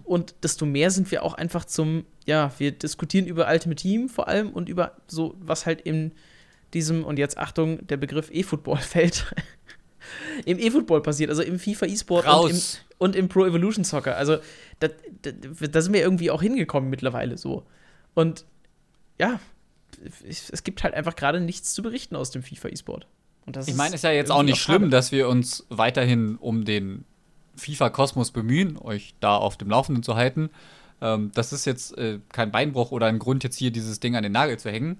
[0.05, 4.29] Und desto mehr sind wir auch einfach zum, ja, wir diskutieren über Ultimate Team vor
[4.29, 6.13] allem und über so, was halt in
[6.73, 9.33] diesem, und jetzt Achtung, der Begriff E-Football fällt.
[10.47, 12.61] Im E-Football passiert, also im FIFA E-Sport und im,
[12.99, 14.17] und im Pro Evolution Soccer.
[14.17, 14.39] Also,
[14.79, 14.89] da,
[15.23, 17.67] da, da sind wir irgendwie auch hingekommen mittlerweile so.
[18.15, 18.45] Und
[19.19, 19.39] ja,
[20.27, 23.07] es gibt halt einfach gerade nichts zu berichten aus dem FIFA E-Sport.
[23.67, 27.05] ich meine, es ist ja jetzt auch nicht schlimm, dass wir uns weiterhin um den
[27.57, 30.51] FIFA-Kosmos bemühen, euch da auf dem Laufenden zu halten.
[31.01, 34.23] Ähm, das ist jetzt äh, kein Beinbruch oder ein Grund, jetzt hier dieses Ding an
[34.23, 34.99] den Nagel zu hängen.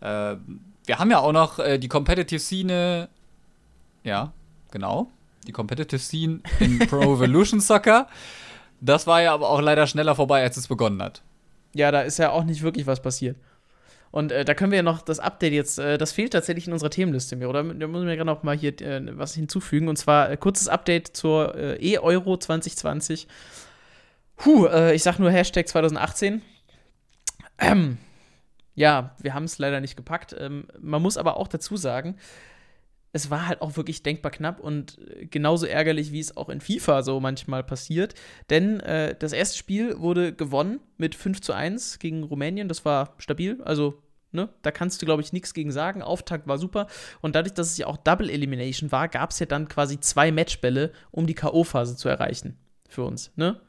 [0.00, 0.36] Äh,
[0.84, 3.08] wir haben ja auch noch äh, die Competitive-Szene.
[4.04, 4.32] Ja,
[4.70, 5.10] genau.
[5.46, 8.08] Die Competitive Scene in Pro Evolution Soccer.
[8.80, 11.22] Das war ja aber auch leider schneller vorbei, als es begonnen hat.
[11.74, 13.36] Ja, da ist ja auch nicht wirklich was passiert.
[14.10, 16.74] Und äh, da können wir ja noch das Update jetzt, äh, das fehlt tatsächlich in
[16.74, 17.62] unserer Themenliste mir, oder?
[17.64, 19.88] Da müssen wir gerade noch mal hier äh, was hinzufügen.
[19.88, 23.26] Und zwar äh, kurzes Update zur äh, E-Euro 2020.
[24.36, 26.42] Puh, äh, ich sag nur Hashtag 2018.
[27.58, 27.96] Ähm,
[28.74, 30.36] ja, wir haben es leider nicht gepackt.
[30.38, 32.16] Ähm, man muss aber auch dazu sagen,
[33.12, 34.98] es war halt auch wirklich denkbar knapp und
[35.30, 38.14] genauso ärgerlich, wie es auch in FIFA so manchmal passiert.
[38.48, 42.68] Denn äh, das erste Spiel wurde gewonnen mit 5 zu 1 gegen Rumänien.
[42.68, 43.60] Das war stabil.
[43.64, 46.00] Also, ne, da kannst du, glaube ich, nichts gegen sagen.
[46.00, 46.86] Auftakt war super.
[47.20, 50.32] Und dadurch, dass es ja auch Double Elimination war, gab es ja dann quasi zwei
[50.32, 52.56] Matchbälle, um die K.O.-Phase zu erreichen.
[52.88, 53.60] Für uns, ne?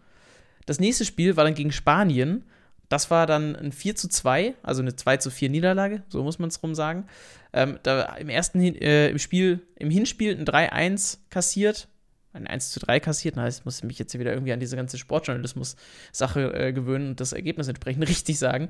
[0.66, 2.46] Das nächste Spiel war dann gegen Spanien.
[2.94, 6.38] Das war dann ein 4 zu 2, also eine 2 zu 4 Niederlage, so muss
[6.38, 7.08] man es rum sagen.
[7.52, 11.88] Ähm, da im ersten äh, im Spiel, im Hinspiel ein 3-1 kassiert,
[12.34, 13.36] ein 1 zu 3 kassiert.
[13.36, 17.34] Na, ich muss mich jetzt wieder irgendwie an diese ganze Sportjournalismus-Sache äh, gewöhnen und das
[17.34, 18.70] Ergebnis entsprechend richtig sagen.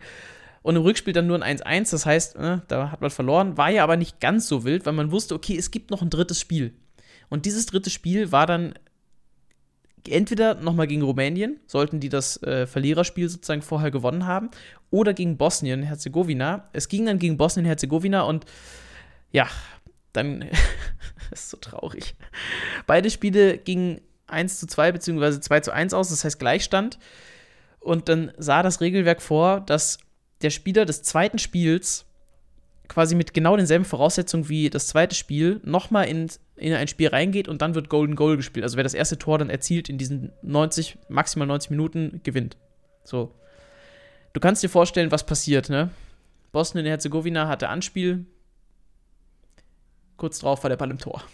[0.61, 3.57] Und im Rückspiel dann nur ein 1-1, das heißt, äh, da hat man verloren.
[3.57, 6.09] War ja aber nicht ganz so wild, weil man wusste, okay, es gibt noch ein
[6.09, 6.73] drittes Spiel.
[7.27, 8.73] Und dieses dritte Spiel war dann
[10.09, 14.49] entweder nochmal gegen Rumänien, sollten die das äh, Verliererspiel sozusagen vorher gewonnen haben,
[14.91, 16.69] oder gegen Bosnien-Herzegowina.
[16.73, 18.45] Es ging dann gegen Bosnien-Herzegowina und
[19.31, 19.47] ja,
[20.13, 20.45] dann
[21.31, 22.15] ist so traurig.
[22.85, 25.39] Beide Spiele gingen 1 zu 2 bzw.
[25.39, 26.99] 2 zu 1 aus, das heißt Gleichstand.
[27.79, 29.97] Und dann sah das Regelwerk vor, dass
[30.41, 32.05] der Spieler des zweiten Spiels
[32.87, 37.47] quasi mit genau denselben Voraussetzungen wie das zweite Spiel nochmal in, in ein Spiel reingeht
[37.47, 38.63] und dann wird Golden Goal gespielt.
[38.63, 42.57] Also wer das erste Tor dann erzielt in diesen 90, maximal 90 Minuten, gewinnt.
[43.03, 43.33] So.
[44.33, 45.89] Du kannst dir vorstellen, was passiert, ne?
[46.51, 48.25] Bosnien-Herzegowina hatte Anspiel.
[50.17, 51.23] Kurz drauf war der Ball im Tor.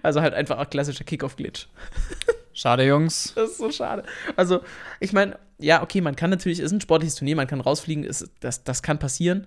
[0.00, 1.66] Also halt einfach ein klassischer Kickoff-Glitch.
[2.52, 3.32] Schade, Jungs.
[3.34, 4.04] Das ist so schade.
[4.36, 4.62] Also,
[5.00, 8.30] ich meine, ja, okay, man kann natürlich, ist ein sportliches Turnier, man kann rausfliegen, ist,
[8.40, 9.46] das, das kann passieren.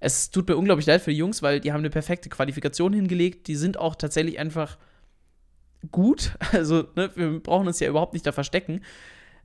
[0.00, 3.46] Es tut mir unglaublich leid für die Jungs, weil die haben eine perfekte Qualifikation hingelegt.
[3.46, 4.78] Die sind auch tatsächlich einfach
[5.92, 6.36] gut.
[6.52, 8.82] Also, ne, wir brauchen uns ja überhaupt nicht da verstecken.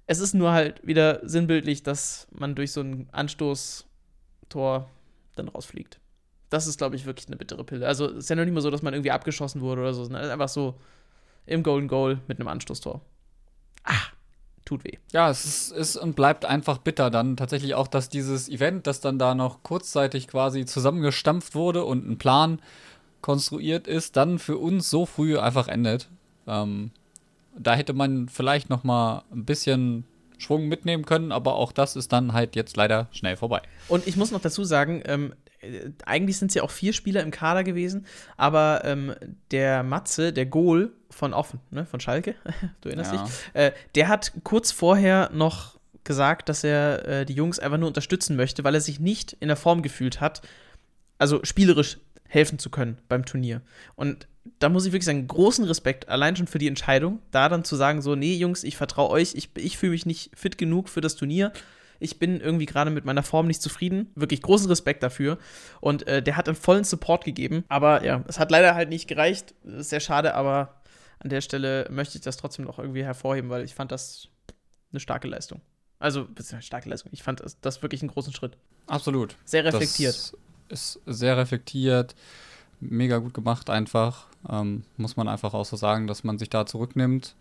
[0.08, 4.90] Es ist nur halt wieder sinnbildlich, dass man durch so ein Anstoßtor
[5.36, 6.00] dann rausfliegt.
[6.50, 7.86] Das ist, glaube ich, wirklich eine bittere Pille.
[7.86, 10.06] Also, es ist ja noch nicht mal so, dass man irgendwie abgeschossen wurde oder so.
[10.06, 10.76] sondern einfach so
[11.46, 13.02] im Golden Goal mit einem Anstoßtor.
[13.84, 13.94] Ah,
[14.66, 14.98] tut weh.
[15.14, 19.00] Ja, es ist, ist, und bleibt einfach bitter dann tatsächlich auch, dass dieses Event, das
[19.00, 22.60] dann da noch kurzzeitig quasi zusammengestampft wurde und ein Plan
[23.22, 26.10] konstruiert ist, dann für uns so früh einfach endet.
[26.48, 26.92] Ähm,
[27.58, 30.06] da hätte man vielleicht noch mal ein bisschen
[30.38, 33.62] Schwung mitnehmen können, aber auch das ist dann halt jetzt leider schnell vorbei.
[33.88, 35.34] Und ich muss noch dazu sagen, ähm,
[36.06, 38.06] eigentlich sind es ja auch vier Spieler im Kader gewesen,
[38.38, 39.16] aber ähm,
[39.52, 42.36] der Matze, der Goal von Offen, ne, von Schalke,
[42.82, 43.24] du erinnerst ja.
[43.24, 47.88] dich, äh, der hat kurz vorher noch gesagt, dass er äh, die Jungs einfach nur
[47.88, 50.42] unterstützen möchte, weil er sich nicht in der Form gefühlt hat,
[51.18, 51.98] also spielerisch
[52.28, 53.62] helfen zu können beim Turnier.
[53.96, 54.28] Und
[54.60, 57.76] da muss ich wirklich sagen, großen Respekt, allein schon für die Entscheidung, da dann zu
[57.76, 61.02] sagen, so, nee, Jungs, ich vertraue euch, ich, ich fühle mich nicht fit genug für
[61.02, 61.52] das Turnier
[62.00, 64.12] ich bin irgendwie gerade mit meiner Form nicht zufrieden.
[64.16, 65.38] Wirklich großen Respekt dafür.
[65.82, 67.64] Und äh, der hat einen vollen Support gegeben.
[67.68, 69.54] Aber ja, es hat leider halt nicht gereicht.
[69.64, 70.82] Ist sehr schade, aber
[71.20, 74.28] an der Stelle möchte ich das trotzdem noch irgendwie hervorheben, weil ich fand das
[74.92, 75.62] eine starke Leistung.
[76.00, 77.12] Also, eine starke Leistung.
[77.14, 78.58] Ich fand das, das wirklich einen großen Schritt.
[78.88, 79.36] Absolut.
[79.46, 80.34] Sehr reflektiert.
[80.68, 82.16] Das ist sehr reflektiert.
[82.82, 84.28] Mega gut gemacht, einfach.
[84.50, 87.36] Ähm, muss man einfach auch so sagen, dass man sich da zurücknimmt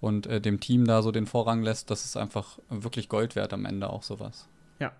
[0.00, 3.52] und äh, dem Team da so den Vorrang lässt, das ist einfach wirklich Gold wert
[3.52, 4.48] am Ende auch sowas.
[4.78, 4.92] Ja.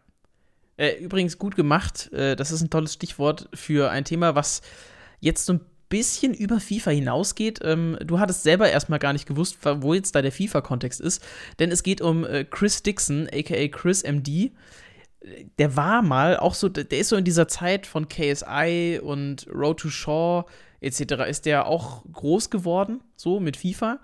[0.76, 2.12] Äh, übrigens gut gemacht.
[2.12, 4.62] Äh, das ist ein tolles Stichwort für ein Thema, was
[5.20, 7.61] jetzt so ein bisschen über FIFA hinausgeht.
[7.62, 11.22] Ähm, du hattest selber erstmal gar nicht gewusst, wo jetzt da der FIFA-Kontext ist,
[11.59, 14.53] denn es geht um äh, Chris Dixon, aka Chris MD.
[15.59, 19.80] Der war mal auch so, der ist so in dieser Zeit von KSI und Road
[19.80, 20.44] to Shaw
[20.80, 21.28] etc.
[21.28, 23.99] ist der auch groß geworden, so mit FIFA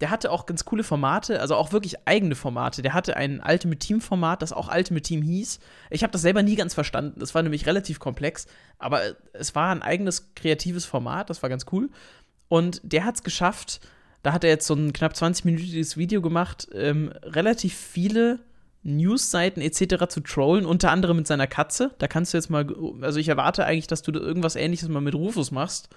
[0.00, 2.82] der hatte auch ganz coole Formate, also auch wirklich eigene Formate.
[2.82, 5.58] Der hatte ein Ultimate Team Format, das auch Ultimate Team hieß.
[5.90, 7.18] Ich habe das selber nie ganz verstanden.
[7.18, 8.46] Das war nämlich relativ komplex,
[8.78, 9.00] aber
[9.32, 11.90] es war ein eigenes kreatives Format, das war ganz cool.
[12.48, 13.80] Und der hat es geschafft,
[14.22, 18.38] da hat er jetzt so ein knapp 20-minütiges Video gemacht, ähm, relativ viele
[18.84, 20.06] Newsseiten etc.
[20.08, 21.90] zu trollen, unter anderem mit seiner Katze.
[21.98, 22.66] Da kannst du jetzt mal,
[23.00, 25.88] also ich erwarte eigentlich, dass du irgendwas ähnliches mal mit Rufus machst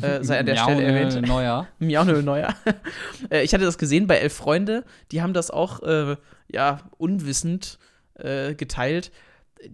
[0.00, 1.26] äh, sei an der Stelle erwähnt.
[1.26, 1.68] Neuer.
[1.78, 2.54] Miaunel Neuer.
[3.30, 6.16] äh, ich hatte das gesehen bei Elf Freunde, die haben das auch, äh,
[6.50, 7.78] ja, unwissend
[8.14, 9.12] äh, geteilt.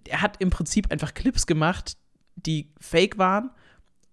[0.07, 1.97] Er hat im Prinzip einfach Clips gemacht,
[2.35, 3.49] die fake waren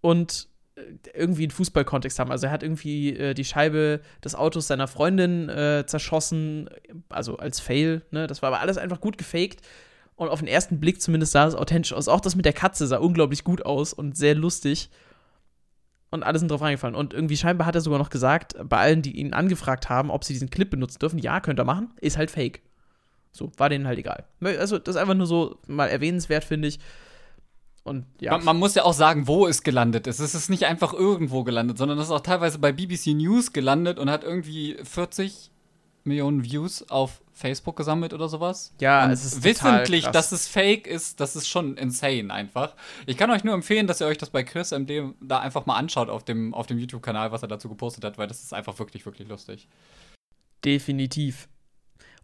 [0.00, 0.80] und äh,
[1.14, 2.32] irgendwie einen Fußballkontext haben.
[2.32, 5.50] Also er hat irgendwie äh, die Scheibe des Autos seiner Freundin
[5.86, 6.70] zerschossen,
[7.08, 8.26] also als Fail, ne?
[8.26, 9.60] Das war aber alles einfach gut gefaked.
[10.16, 12.08] Und auf den ersten Blick zumindest sah es authentisch aus.
[12.08, 14.90] Auch das mit der Katze sah unglaublich gut aus und sehr lustig
[16.10, 16.96] und alle sind drauf reingefallen.
[16.96, 20.24] Und irgendwie scheinbar hat er sogar noch gesagt, bei allen, die ihn angefragt haben, ob
[20.24, 22.62] sie diesen Clip benutzen dürfen, ja, könnt ihr machen, ist halt fake.
[23.32, 24.24] So, war denen halt egal.
[24.40, 26.80] Also, das ist einfach nur so mal erwähnenswert, finde ich.
[27.84, 28.32] Und ja.
[28.32, 30.18] Man, man, muss ja auch sagen, wo es gelandet ist.
[30.18, 33.98] Es ist nicht einfach irgendwo gelandet, sondern es ist auch teilweise bei BBC News gelandet
[33.98, 35.50] und hat irgendwie 40
[36.08, 38.74] Millionen Views auf Facebook gesammelt oder sowas.
[38.80, 42.74] Ja, und es ist wissentlich, dass es fake ist, das ist schon insane einfach.
[43.06, 45.76] Ich kann euch nur empfehlen, dass ihr euch das bei Chris MD da einfach mal
[45.76, 48.78] anschaut auf dem, auf dem YouTube-Kanal, was er dazu gepostet hat, weil das ist einfach
[48.78, 49.68] wirklich, wirklich lustig.
[50.64, 51.48] Definitiv.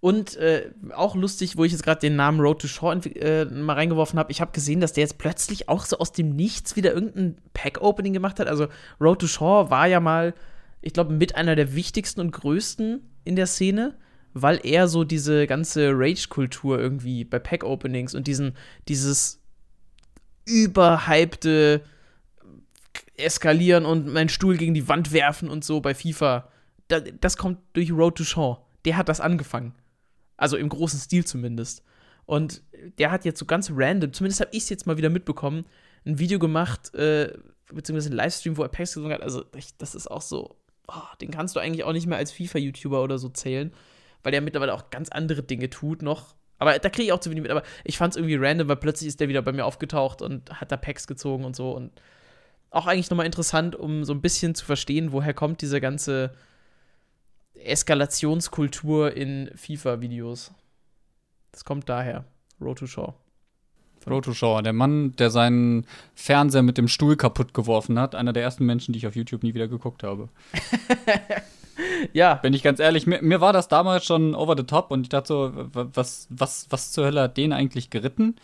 [0.01, 3.73] Und äh, auch lustig, wo ich jetzt gerade den Namen Road to Shore äh, mal
[3.73, 4.31] reingeworfen habe.
[4.33, 8.13] Ich habe gesehen, dass der jetzt plötzlich auch so aus dem Nichts wieder irgendein Pack-Opening
[8.13, 8.47] gemacht hat.
[8.47, 8.67] Also
[9.01, 10.35] Road to Shore war ja mal,
[10.83, 13.97] ich glaube, mit einer der wichtigsten und größten in der Szene
[14.35, 18.57] weil er so diese ganze Rage-Kultur irgendwie bei Pack-Openings und diesen,
[18.89, 19.41] dieses
[20.45, 21.83] überhypte
[23.17, 26.49] Eskalieren und meinen Stuhl gegen die Wand werfen und so bei FIFA,
[26.89, 28.59] das, das kommt durch Road to Shaw.
[28.85, 29.73] Der hat das angefangen.
[30.37, 31.85] Also im großen Stil zumindest.
[32.27, 32.63] Und
[32.99, 35.65] der hat jetzt so ganz random, zumindest habe ich es jetzt mal wieder mitbekommen,
[36.05, 37.33] ein Video gemacht, äh,
[37.73, 39.23] beziehungsweise ein Livestream, wo er Packs gesungen hat.
[39.23, 40.57] Also, ich, das ist auch so,
[40.89, 43.73] oh, den kannst du eigentlich auch nicht mehr als FIFA-YouTuber oder so zählen
[44.25, 46.35] weil der mittlerweile auch ganz andere Dinge tut noch.
[46.59, 47.51] Aber da kriege ich auch zu wenig mit.
[47.51, 50.61] Aber ich fand es irgendwie random, weil plötzlich ist der wieder bei mir aufgetaucht und
[50.61, 51.73] hat da Packs gezogen und so.
[51.73, 51.93] Und
[52.71, 56.33] auch eigentlich nochmal interessant, um so ein bisschen zu verstehen, woher kommt diese ganze
[57.55, 60.53] Eskalationskultur in FIFA-Videos.
[61.53, 62.25] Das kommt daher.
[62.61, 63.15] Road to Shaw.
[64.35, 68.15] Shaw, der Mann, der seinen Fernseher mit dem Stuhl kaputt geworfen hat.
[68.15, 70.29] Einer der ersten Menschen, die ich auf YouTube nie wieder geguckt habe.
[72.13, 72.35] ja.
[72.35, 75.09] Bin ich ganz ehrlich, mir, mir, war das damals schon over the top und ich
[75.09, 78.37] dachte so, was, was, was zur Hölle hat den eigentlich geritten?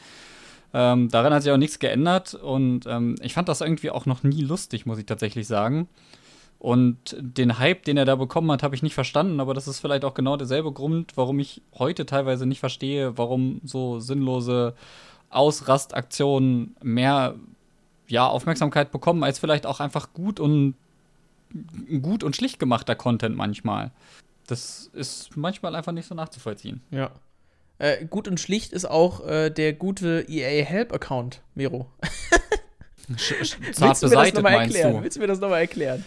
[0.72, 4.22] Ähm, daran hat sich auch nichts geändert und ähm, ich fand das irgendwie auch noch
[4.22, 5.88] nie lustig, muss ich tatsächlich sagen.
[6.60, 9.80] Und den Hype, den er da bekommen hat, habe ich nicht verstanden, aber das ist
[9.80, 14.74] vielleicht auch genau derselbe Grund, warum ich heute teilweise nicht verstehe, warum so sinnlose
[15.30, 17.36] Ausrastaktionen mehr
[18.08, 20.74] ja, Aufmerksamkeit bekommen, als vielleicht auch einfach gut und
[22.02, 23.92] gut und schlicht gemachter Content manchmal.
[24.46, 26.82] Das ist manchmal einfach nicht so nachzuvollziehen.
[26.90, 27.10] Ja.
[27.78, 31.86] Äh, gut und schlicht ist auch äh, der gute EA Help Account, Miro.
[33.72, 34.96] Zart beseitigt, meinst erklären?
[34.96, 35.02] du?
[35.02, 36.04] Willst du mir das nochmal erklären?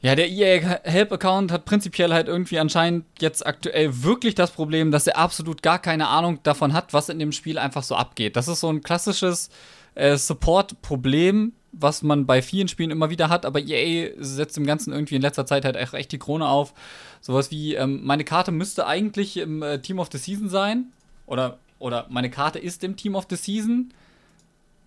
[0.00, 4.92] Ja, der EA Help Account hat prinzipiell halt irgendwie anscheinend jetzt aktuell wirklich das Problem,
[4.92, 8.36] dass er absolut gar keine Ahnung davon hat, was in dem Spiel einfach so abgeht.
[8.36, 9.50] Das ist so ein klassisches
[9.96, 14.92] äh, Support-Problem, was man bei vielen Spielen immer wieder hat, aber EA setzt im Ganzen
[14.92, 16.74] irgendwie in letzter Zeit halt echt die Krone auf.
[17.20, 20.92] Sowas wie, ähm, meine Karte müsste eigentlich im äh, Team of the Season sein.
[21.26, 23.92] Oder, oder meine Karte ist im Team of the Season.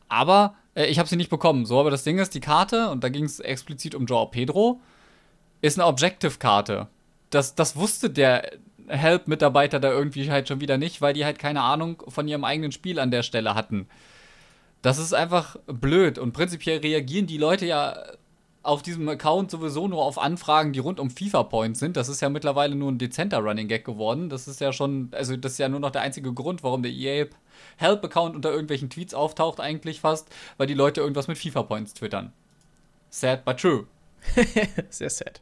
[0.07, 1.65] Aber äh, ich habe sie nicht bekommen.
[1.65, 4.79] So, aber das Ding ist, die Karte, und da ging es explizit um Joao Pedro,
[5.61, 6.87] ist eine Objective-Karte.
[7.29, 8.51] Das, das wusste der
[8.87, 12.71] Help-Mitarbeiter da irgendwie halt schon wieder nicht, weil die halt keine Ahnung von ihrem eigenen
[12.71, 13.87] Spiel an der Stelle hatten.
[14.81, 16.17] Das ist einfach blöd.
[16.17, 17.95] Und prinzipiell reagieren die Leute ja
[18.63, 21.97] auf diesem Account sowieso nur auf Anfragen, die rund um FIFA-Points sind.
[21.97, 24.29] Das ist ja mittlerweile nur ein dezenter Running Gag geworden.
[24.29, 26.91] Das ist ja schon, also das ist ja nur noch der einzige Grund, warum der
[26.91, 27.25] EA
[27.77, 32.33] Help-Account unter irgendwelchen Tweets auftaucht, eigentlich fast, weil die Leute irgendwas mit FIFA-Points twittern.
[33.09, 33.87] Sad but true.
[34.89, 35.41] Sehr sad.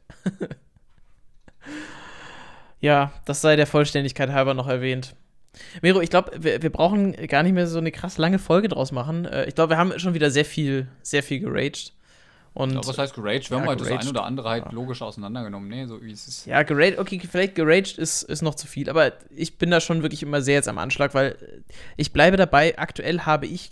[2.79, 5.15] ja, das sei der Vollständigkeit halber noch erwähnt.
[5.81, 8.91] Miro, ich glaube, wir, wir, brauchen gar nicht mehr so eine krass lange Folge draus
[8.91, 9.25] machen.
[9.25, 11.93] Äh, ich glaube, wir haben schon wieder sehr viel, sehr viel geraged.
[12.53, 13.49] Und ja, was heißt geraged?
[13.49, 14.03] Wir ja, haben halt das geraged.
[14.03, 15.69] eine oder andere halt logisch auseinandergenommen.
[15.69, 16.45] Nee, so wie es ist.
[16.45, 20.01] Ja, geraged, okay, vielleicht geraged ist, ist noch zu viel, aber ich bin da schon
[20.01, 21.35] wirklich immer sehr jetzt am Anschlag, weil
[21.97, 23.71] ich bleibe dabei, aktuell habe ich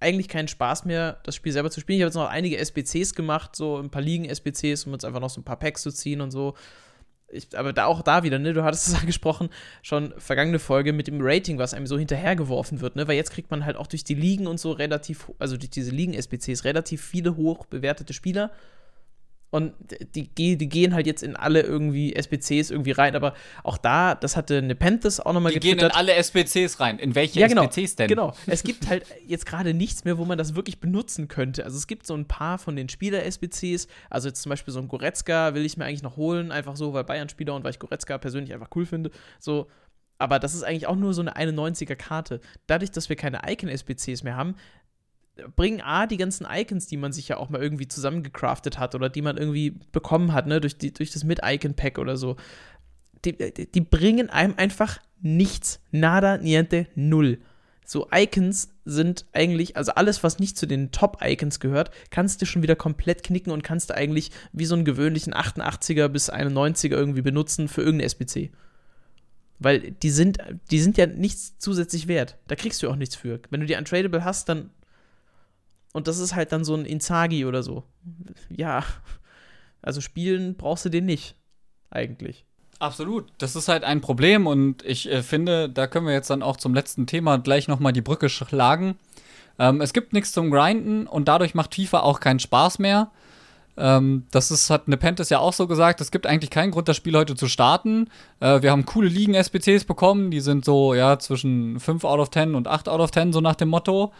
[0.00, 1.98] eigentlich keinen Spaß mehr, das Spiel selber zu spielen.
[1.98, 5.30] Ich habe jetzt noch einige SBCs gemacht, so ein paar Ligen-SBCs, um jetzt einfach noch
[5.30, 6.54] so ein paar Packs zu ziehen und so.
[7.28, 9.48] Ich, aber da auch da wieder, ne, du hattest es angesprochen,
[9.82, 13.50] schon vergangene Folge mit dem Rating, was einem so hinterhergeworfen wird, ne, weil jetzt kriegt
[13.50, 17.36] man halt auch durch die Ligen und so relativ, also durch diese Ligen-SBCs relativ viele
[17.36, 18.50] hoch bewertete Spieler.
[19.54, 19.72] Und
[20.16, 24.36] die, die, gehen halt jetzt in alle irgendwie SBCs irgendwie rein, aber auch da, das
[24.36, 26.98] hatte Nepenthes auch nochmal Die gehen in alle SBCs rein.
[26.98, 28.08] In welche ja, genau, SBCs denn?
[28.08, 28.34] Genau.
[28.48, 31.64] Es gibt halt jetzt gerade nichts mehr, wo man das wirklich benutzen könnte.
[31.64, 33.86] Also es gibt so ein paar von den Spieler-SBCs.
[34.10, 36.92] Also jetzt zum Beispiel so ein Goretzka will ich mir eigentlich noch holen, einfach so,
[36.92, 39.12] weil Bayern-Spieler und weil ich Goretzka persönlich einfach cool finde.
[39.38, 39.68] So.
[40.18, 42.40] Aber das ist eigentlich auch nur so eine 91er Karte.
[42.66, 44.56] Dadurch, dass wir keine Icon-SBCs mehr haben,
[45.56, 49.08] bringen A, die ganzen Icons, die man sich ja auch mal irgendwie zusammengecraftet hat oder
[49.08, 52.36] die man irgendwie bekommen hat, ne, durch, die, durch das Mit-Icon-Pack oder so,
[53.24, 55.80] die, die, bringen einem einfach nichts.
[55.90, 57.38] Nada, niente, null.
[57.86, 62.62] So Icons sind eigentlich, also alles, was nicht zu den Top-Icons gehört, kannst du schon
[62.62, 67.22] wieder komplett knicken und kannst du eigentlich wie so einen gewöhnlichen 88er bis 91er irgendwie
[67.22, 68.50] benutzen für irgendeine SBC.
[69.58, 70.38] Weil die sind,
[70.70, 72.36] die sind ja nichts zusätzlich wert.
[72.48, 73.40] Da kriegst du auch nichts für.
[73.50, 74.70] Wenn du die Untradable hast, dann.
[75.94, 77.84] Und das ist halt dann so ein Inzagi oder so.
[78.50, 78.84] Ja.
[79.80, 81.36] Also spielen brauchst du den nicht.
[81.88, 82.44] Eigentlich.
[82.80, 83.26] Absolut.
[83.38, 86.56] Das ist halt ein Problem und ich äh, finde, da können wir jetzt dann auch
[86.56, 88.98] zum letzten Thema gleich nochmal die Brücke schlagen.
[89.58, 93.12] Ähm, es gibt nichts zum Grinden und dadurch macht FIFA auch keinen Spaß mehr.
[93.76, 96.00] Ähm, das ist, hat Nepenthes ja auch so gesagt.
[96.00, 98.10] Es gibt eigentlich keinen Grund, das Spiel heute zu starten.
[98.40, 100.32] Äh, wir haben coole Ligen-SBCs bekommen.
[100.32, 103.40] Die sind so, ja, zwischen 5 out of 10 und 8 out of 10, so
[103.40, 104.12] nach dem Motto.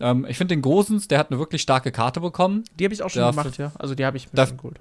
[0.00, 2.64] Ähm, ich finde den Gosens, der hat eine wirklich starke Karte bekommen.
[2.78, 3.72] Die habe ich auch schon Ja, gemacht, ja.
[3.78, 4.80] Also die habe ich mir da- geholt.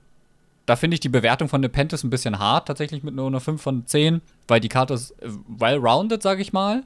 [0.68, 3.62] Da finde ich die Bewertung von Nepenthes ein bisschen hart, tatsächlich mit nur einer 5
[3.62, 6.84] von 10, weil die Karte ist äh, well-rounded, sage ich mal.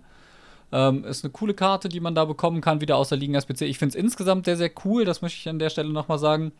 [0.71, 3.61] Ähm, ist eine coole Karte, die man da bekommen kann, wieder aus der Ligen-SPC.
[3.61, 6.51] Ich finde es insgesamt sehr, sehr cool, das möchte ich an der Stelle nochmal sagen,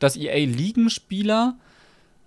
[0.00, 1.54] dass EA Ligenspieler,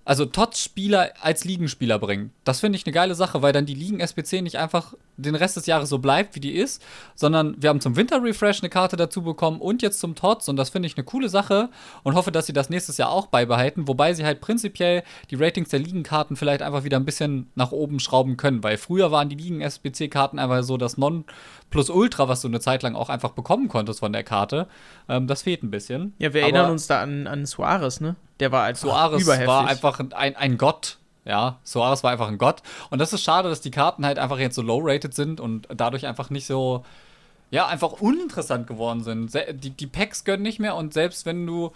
[0.07, 2.31] also TOTS-Spieler als Ligenspieler bringt.
[2.45, 5.65] Das finde ich eine geile Sache, weil dann die Ligen-SPC nicht einfach den Rest des
[5.65, 6.81] Jahres so bleibt, wie die ist,
[7.13, 10.69] sondern wir haben zum Winter-Refresh eine Karte dazu bekommen und jetzt zum TOTS und das
[10.69, 11.69] finde ich eine coole Sache
[12.03, 15.69] und hoffe, dass sie das nächstes Jahr auch beibehalten, wobei sie halt prinzipiell die Ratings
[15.69, 19.35] der Ligenkarten vielleicht einfach wieder ein bisschen nach oben schrauben können, weil früher waren die
[19.35, 21.25] Ligen-SPC-Karten einfach so das Non
[21.69, 24.67] plus Ultra, was du eine Zeit lang auch einfach bekommen konntest von der Karte.
[25.09, 26.13] Ähm, das fehlt ein bisschen.
[26.17, 28.15] Ja, wir Aber erinnern uns da an, an Suarez, ne?
[28.39, 29.47] Der war einfach Suarez überheftig.
[29.47, 30.97] war einfach ein, ein Gott.
[31.25, 32.61] Ja, Suarez war einfach ein Gott.
[32.89, 36.07] Und das ist schade, dass die Karten halt einfach jetzt so low-rated sind und dadurch
[36.07, 36.85] einfach nicht so,
[37.51, 39.33] ja, einfach uninteressant geworden sind.
[39.61, 41.73] Die, die Packs gönnen nicht mehr und selbst wenn du,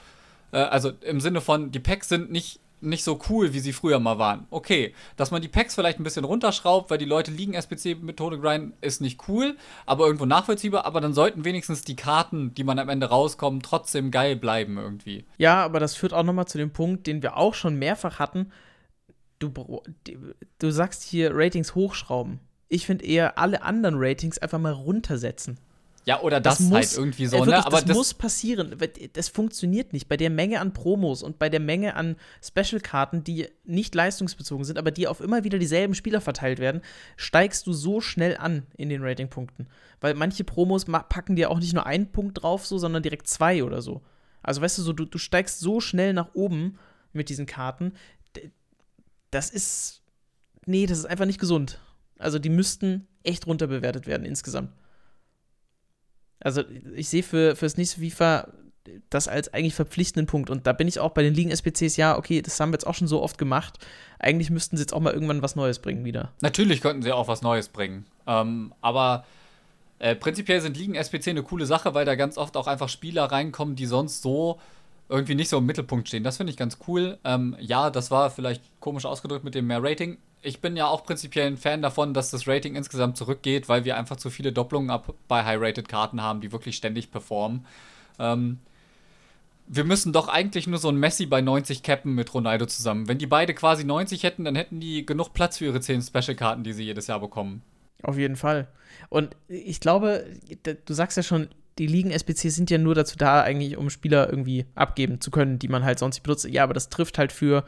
[0.54, 4.00] äh, also im Sinne von, die Packs sind nicht, nicht so cool, wie sie früher
[4.00, 4.48] mal waren.
[4.50, 8.74] Okay, dass man die Packs vielleicht ein bisschen runterschraubt, weil die Leute liegen SPC-Methode grinden,
[8.82, 9.56] ist nicht cool,
[9.86, 10.86] aber irgendwo nachvollziehbar.
[10.86, 15.26] Aber dann sollten wenigstens die Karten, die man am Ende rauskommen, trotzdem geil bleiben irgendwie.
[15.38, 18.52] Ja, aber das führt auch nochmal zu dem Punkt, den wir auch schon mehrfach hatten.
[19.40, 19.52] Du,
[20.60, 22.40] du sagst hier Ratings hochschrauben.
[22.68, 25.60] Ich finde eher alle anderen Ratings einfach mal runtersetzen.
[26.06, 27.46] Ja, oder das, halt irgendwie so, äh, ne?
[27.48, 28.80] wirklich, Aber das, das, muss passieren.
[28.80, 30.08] weil Das funktioniert nicht.
[30.08, 34.80] Bei der Menge an Promos und bei der Menge an Special-Karten, die nicht leistungsbezogen sind,
[34.80, 36.82] aber die auf immer wieder dieselben Spieler verteilt werden,
[37.18, 39.68] steigst du so schnell an in den Ratingpunkten.
[40.00, 43.64] Weil manche Promos packen dir auch nicht nur einen Punkt drauf, so, sondern direkt zwei
[43.64, 44.02] oder so.
[44.42, 46.80] Also weißt du, so, du, du steigst so schnell nach oben
[47.14, 47.94] mit diesen Karten.
[49.30, 50.02] Das ist.
[50.66, 51.80] Nee, das ist einfach nicht gesund.
[52.18, 54.72] Also die müssten echt runterbewertet werden insgesamt.
[56.44, 56.64] Also
[56.96, 58.48] ich sehe für, für das nächste FIFA
[59.10, 60.50] das als eigentlich verpflichtenden Punkt.
[60.50, 62.96] Und da bin ich auch bei den Ligen-SPCs, ja, okay, das haben wir jetzt auch
[62.96, 63.78] schon so oft gemacht.
[64.20, 66.32] Eigentlich müssten sie jetzt auch mal irgendwann was Neues bringen wieder.
[66.42, 68.06] Natürlich könnten sie auch was Neues bringen.
[68.28, 69.26] Ähm, aber
[70.00, 73.76] äh, prinzipiell sind Ligen-SPC eine coole Sache, weil da ganz oft auch einfach Spieler reinkommen,
[73.76, 74.60] die sonst so
[75.12, 76.24] irgendwie nicht so im Mittelpunkt stehen.
[76.24, 77.18] Das finde ich ganz cool.
[77.26, 80.18] Ähm, ja, das war vielleicht komisch ausgedrückt mit dem mehr Rating.
[80.42, 83.98] Ich bin ja auch prinzipiell ein Fan davon, dass das Rating insgesamt zurückgeht, weil wir
[83.98, 87.66] einfach zu viele Doppelungen ab bei High-Rated-Karten haben, die wirklich ständig performen.
[88.18, 88.60] Ähm,
[89.68, 93.08] wir müssen doch eigentlich nur so ein Messi bei 90 cappen mit Ronaldo zusammen.
[93.08, 96.64] Wenn die beide quasi 90 hätten, dann hätten die genug Platz für ihre 10 Special-Karten,
[96.64, 97.62] die sie jedes Jahr bekommen.
[98.02, 98.68] Auf jeden Fall.
[99.10, 100.26] Und ich glaube,
[100.86, 101.50] du sagst ja schon,
[101.82, 105.68] die Ligen-SPCs sind ja nur dazu da, eigentlich, um Spieler irgendwie abgeben zu können, die
[105.68, 106.46] man halt sonst nicht benutzt.
[106.46, 107.66] Ja, aber das trifft halt für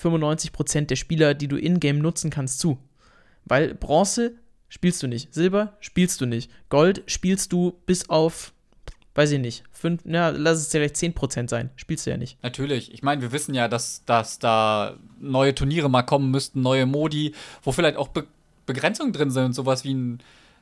[0.00, 2.78] 95% der Spieler, die du in-game nutzen kannst, zu.
[3.44, 4.36] Weil Bronze
[4.68, 8.52] spielst du nicht, Silber spielst du nicht, Gold spielst du bis auf
[9.16, 11.70] weiß ich nicht, fünf, na, lass es vielleicht 10% sein.
[11.76, 12.36] Spielst du ja nicht.
[12.42, 12.92] Natürlich.
[12.92, 17.34] Ich meine, wir wissen ja, dass, dass da neue Turniere mal kommen müssten, neue Modi,
[17.62, 18.26] wo vielleicht auch Be
[18.66, 20.18] Begrenzungen drin sind, sowas wie ein.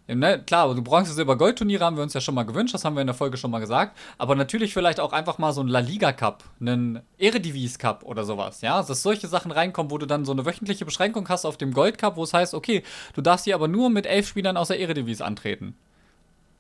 [0.06, 2.94] Ne, klar, du Bronze, Silber, Gold-Turniere haben wir uns ja schon mal gewünscht, das haben
[2.94, 3.96] wir in der Folge schon mal gesagt.
[4.18, 8.24] Aber natürlich vielleicht auch einfach mal so ein La Liga Cup, einen Eredivis Cup oder
[8.24, 8.82] sowas, ja.
[8.82, 11.96] Dass solche Sachen reinkommen, wo du dann so eine wöchentliche Beschränkung hast auf dem Gold
[11.96, 12.82] Cup, wo es heißt, okay,
[13.14, 15.74] du darfst hier aber nur mit elf Spielern aus der Eredivis antreten.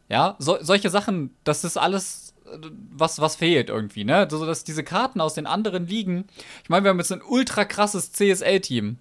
[0.08, 2.56] Ja, so, solche Sachen, das ist alles, äh,
[2.92, 4.26] was, was fehlt irgendwie, ne?
[4.30, 6.24] So, dass diese Karten aus den anderen Ligen,
[6.62, 8.96] ich meine, wir haben jetzt ein ultra krasses CSL-Team.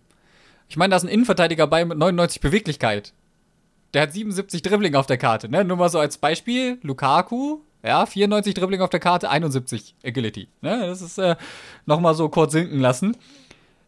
[0.68, 3.14] Ich meine, da ist ein Innenverteidiger bei mit 99 Beweglichkeit.
[3.94, 5.64] Der hat 77 Dribbling auf der Karte, ne?
[5.64, 10.48] Nur mal so als Beispiel, Lukaku, ja, 94 Dribbling auf der Karte, 71 Agility.
[10.62, 10.80] Ne?
[10.88, 11.36] Das ist äh,
[11.86, 13.18] nochmal so kurz sinken lassen.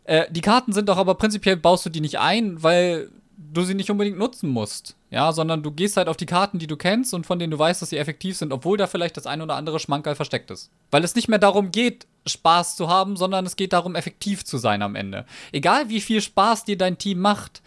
[0.04, 3.74] Äh, die Karten sind doch aber prinzipiell, baust du die nicht ein, weil du sie
[3.74, 4.96] nicht unbedingt nutzen musst.
[5.10, 7.60] Ja, sondern du gehst halt auf die Karten, die du kennst und von denen du
[7.60, 10.72] weißt, dass sie effektiv sind, obwohl da vielleicht das ein oder andere Schmankerl versteckt ist.
[10.92, 14.58] Weil es nicht mehr darum geht, Spaß zu haben, sondern es geht darum, effektiv zu
[14.58, 15.26] sein am Ende.
[15.54, 17.62] Egal wie viel Spaß dir dein Team macht,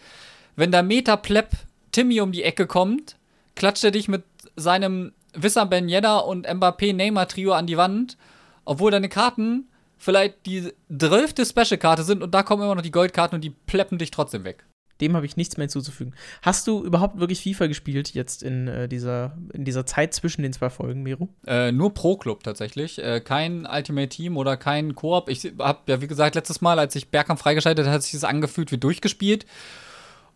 [0.55, 1.47] wenn der Meta-Pleb
[1.91, 3.15] Timmy um die Ecke kommt,
[3.55, 4.23] klatscht er dich mit
[4.55, 8.17] seinem Wissam Ben Yedda und Mbappé Neymar Trio an die Wand,
[8.65, 9.67] obwohl deine Karten
[9.97, 13.97] vielleicht die zwölfte Special-Karte sind und da kommen immer noch die Goldkarten und die pleppen
[13.97, 14.65] dich trotzdem weg.
[15.01, 16.13] Dem habe ich nichts mehr hinzuzufügen.
[16.41, 20.51] Hast du überhaupt wirklich FIFA gespielt jetzt in, äh, dieser, in dieser Zeit zwischen den
[20.51, 21.29] zwei Folgen, Miro?
[21.47, 23.01] Äh, nur Pro Club tatsächlich.
[23.01, 25.29] Äh, kein Ultimate Team oder kein Koop.
[25.29, 28.73] Ich habe ja, wie gesagt, letztes Mal, als ich Bergkampf freigeschaltet hat sich das angefühlt
[28.73, 29.45] wie durchgespielt.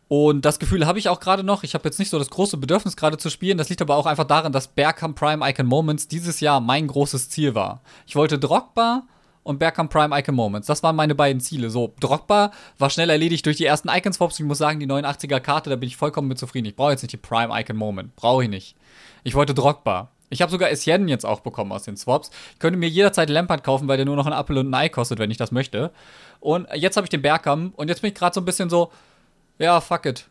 [0.08, 1.64] Und das Gefühl habe ich auch gerade noch.
[1.64, 3.58] Ich habe jetzt nicht so das große Bedürfnis, gerade zu spielen.
[3.58, 7.30] Das liegt aber auch einfach daran, dass Bergkamp Prime Icon Moments dieses Jahr mein großes
[7.30, 7.82] Ziel war.
[8.06, 9.04] Ich wollte Drogba
[9.44, 10.68] und Bergkamp Prime Icon Moments.
[10.68, 11.70] Das waren meine beiden Ziele.
[11.70, 14.40] So, Drogba war schnell erledigt durch die ersten Icon Swaps.
[14.40, 16.68] Ich muss sagen, die 89er Karte, da bin ich vollkommen mit zufrieden.
[16.68, 18.16] Ich brauche jetzt nicht die Prime Icon Moment.
[18.16, 18.76] Brauche ich nicht.
[19.24, 20.10] Ich wollte Drogba.
[20.30, 22.32] Ich habe sogar Essien jetzt auch bekommen aus den Swaps.
[22.54, 24.90] Ich könnte mir jederzeit Lampard kaufen, weil der nur noch ein Apfel und ein Ei
[24.90, 25.92] kostet, wenn ich das möchte.
[26.40, 28.92] Und jetzt habe ich den Bergkamp und jetzt bin ich gerade so ein bisschen so,
[29.64, 30.28] ja, fuck it.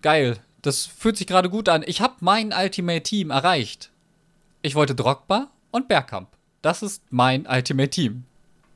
[0.00, 0.38] Geil.
[0.62, 1.84] Das fühlt sich gerade gut an.
[1.86, 3.90] Ich habe mein Ultimate Team erreicht.
[4.62, 6.28] Ich wollte Drogba und Bergkamp.
[6.62, 8.24] Das ist mein Ultimate Team.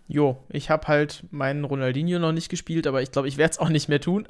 [0.07, 3.59] Jo, ich habe halt meinen Ronaldinho noch nicht gespielt, aber ich glaube, ich werde es
[3.59, 4.27] auch nicht mehr tun.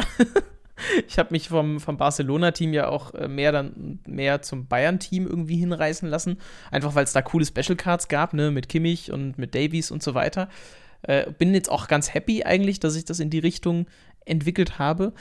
[1.09, 5.57] ich habe mich vom, vom Barcelona-Team ja auch äh, mehr dann mehr zum Bayern-Team irgendwie
[5.57, 6.39] hinreißen lassen.
[6.71, 10.03] Einfach weil es da coole Special Cards gab, ne, mit Kimmich und mit Davies und
[10.03, 10.49] so weiter.
[11.03, 13.87] Äh, bin jetzt auch ganz happy eigentlich, dass ich das in die Richtung
[14.25, 15.13] entwickelt habe.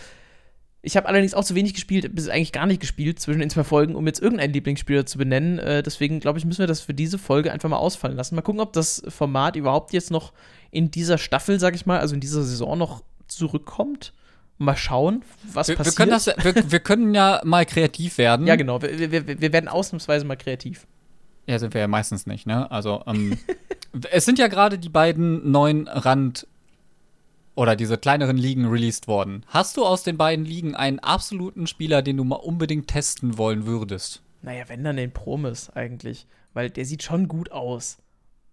[0.85, 3.63] Ich habe allerdings auch zu wenig gespielt, bis eigentlich gar nicht gespielt zwischen den zwei
[3.63, 5.57] Folgen, um jetzt irgendeinen Lieblingsspieler zu benennen.
[5.57, 8.35] Äh, deswegen glaube ich, müssen wir das für diese Folge einfach mal ausfallen lassen.
[8.35, 10.31] Mal gucken, ob das Format überhaupt jetzt noch
[10.69, 14.13] in dieser Staffel, sag ich mal, also in dieser Saison noch zurückkommt.
[14.57, 15.23] Mal schauen,
[15.53, 15.97] was wir, passiert.
[15.97, 18.45] Wir können, das, wir, wir können ja mal kreativ werden.
[18.47, 18.81] ja, genau.
[18.81, 20.85] Wir, wir, wir werden ausnahmsweise mal kreativ.
[21.47, 22.69] Ja, sind wir ja meistens nicht, ne?
[22.71, 23.37] Also, ähm,
[24.11, 26.47] es sind ja gerade die beiden neuen Rand-
[27.55, 29.45] oder diese kleineren Ligen released worden.
[29.47, 33.65] Hast du aus den beiden Ligen einen absoluten Spieler, den du mal unbedingt testen wollen
[33.65, 34.21] würdest?
[34.41, 36.27] Naja, wenn dann den Promis eigentlich.
[36.53, 37.97] Weil der sieht schon gut aus.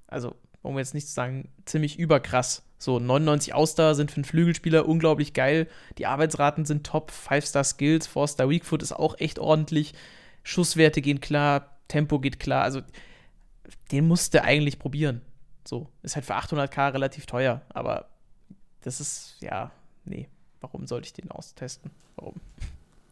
[0.07, 2.63] Also, um jetzt nicht zu sagen, ziemlich überkrass.
[2.79, 5.69] So, 99 Ausdauer sind für einen Flügelspieler unglaublich geil.
[5.99, 7.13] Die Arbeitsraten sind top.
[7.13, 9.95] 5-Star Skills, 4-Star Weakfoot ist auch echt ordentlich.
[10.43, 12.65] Schusswerte gehen klar, Tempo geht klar.
[12.65, 12.81] Also,
[13.93, 15.21] den musste eigentlich probieren.
[15.65, 18.09] So, ist halt für 800k relativ teuer, aber
[18.83, 19.71] das ist, ja,
[20.05, 20.29] nee.
[20.61, 21.91] Warum sollte ich den austesten?
[22.17, 22.35] Warum?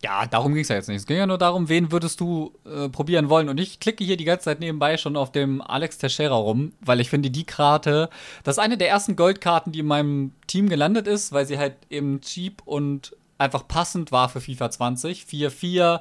[0.03, 0.99] Ja, darum ging es ja jetzt nicht.
[0.99, 3.49] Es ging ja nur darum, wen würdest du äh, probieren wollen.
[3.51, 7.01] Und ich klicke hier die ganze Zeit nebenbei schon auf dem Alex Teixeira rum, weil
[7.01, 8.09] ich finde, die Karte,
[8.43, 11.75] das ist eine der ersten Goldkarten, die in meinem Team gelandet ist, weil sie halt
[11.91, 15.25] eben cheap und einfach passend war für FIFA 20.
[15.25, 16.01] 4-4,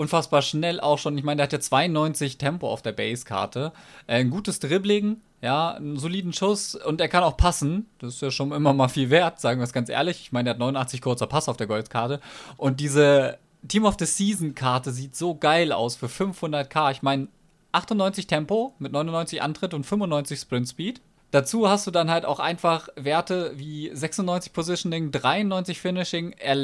[0.00, 1.16] unfassbar schnell auch schon.
[1.18, 3.72] Ich meine, der hat ja 92 Tempo auf der Base-Karte.
[4.06, 7.86] Äh, ein gutes Dribbling, ja, einen soliden Schuss und er kann auch passen.
[7.98, 10.20] Das ist ja schon immer mal viel wert, sagen wir es ganz ehrlich.
[10.22, 12.20] Ich meine, der hat 89 kurzer Pass auf der Goldkarte.
[12.56, 13.38] Und diese
[13.68, 16.92] Team of the Season Karte sieht so geil aus für 500k.
[16.92, 17.28] Ich meine,
[17.72, 21.02] 98 Tempo mit 99 Antritt und 95 Sprint Speed.
[21.30, 26.32] Dazu hast du dann halt auch einfach Werte wie 96 Positioning, 93 Finishing.
[26.32, 26.56] Er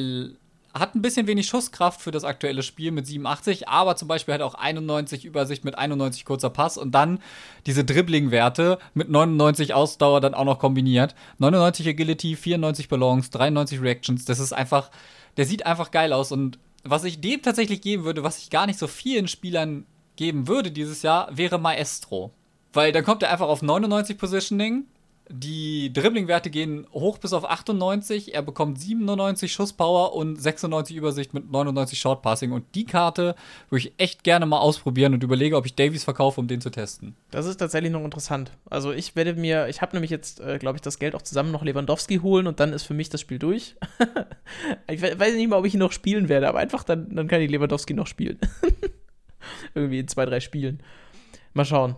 [0.78, 4.42] hat ein bisschen wenig Schusskraft für das aktuelle Spiel mit 87, aber zum Beispiel hat
[4.42, 7.20] auch 91 Übersicht mit 91 kurzer Pass und dann
[7.66, 11.14] diese Dribbling-Werte mit 99 Ausdauer dann auch noch kombiniert.
[11.38, 14.24] 99 Agility, 94 Balance, 93 Reactions.
[14.24, 14.90] Das ist einfach,
[15.36, 18.66] der sieht einfach geil aus und was ich dem tatsächlich geben würde, was ich gar
[18.66, 22.32] nicht so vielen Spielern geben würde dieses Jahr, wäre Maestro.
[22.72, 24.84] Weil dann kommt er einfach auf 99 Positioning,
[25.28, 28.34] Die Dribbling-Werte gehen hoch bis auf 98.
[28.34, 32.52] Er bekommt 97 Schusspower und 96 Übersicht mit 99 Shortpassing.
[32.52, 33.34] Und die Karte
[33.68, 36.70] würde ich echt gerne mal ausprobieren und überlege, ob ich Davies verkaufe, um den zu
[36.70, 37.16] testen.
[37.32, 38.52] Das ist tatsächlich noch interessant.
[38.70, 41.50] Also ich werde mir, ich habe nämlich jetzt, äh, glaube ich, das Geld auch zusammen
[41.50, 43.74] noch Lewandowski holen und dann ist für mich das Spiel durch.
[44.88, 47.40] ich weiß nicht mal, ob ich ihn noch spielen werde, aber einfach dann, dann kann
[47.40, 48.38] ich Lewandowski noch spielen.
[49.74, 50.82] Irgendwie in zwei, drei Spielen.
[51.52, 51.96] Mal schauen.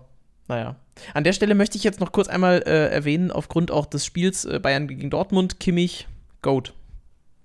[0.49, 0.77] Naja.
[1.15, 4.45] An der Stelle möchte ich jetzt noch kurz einmal äh, erwähnen, aufgrund auch des Spiels
[4.45, 6.09] äh, Bayern gegen Dortmund, Kimmich,
[6.43, 6.75] Goat.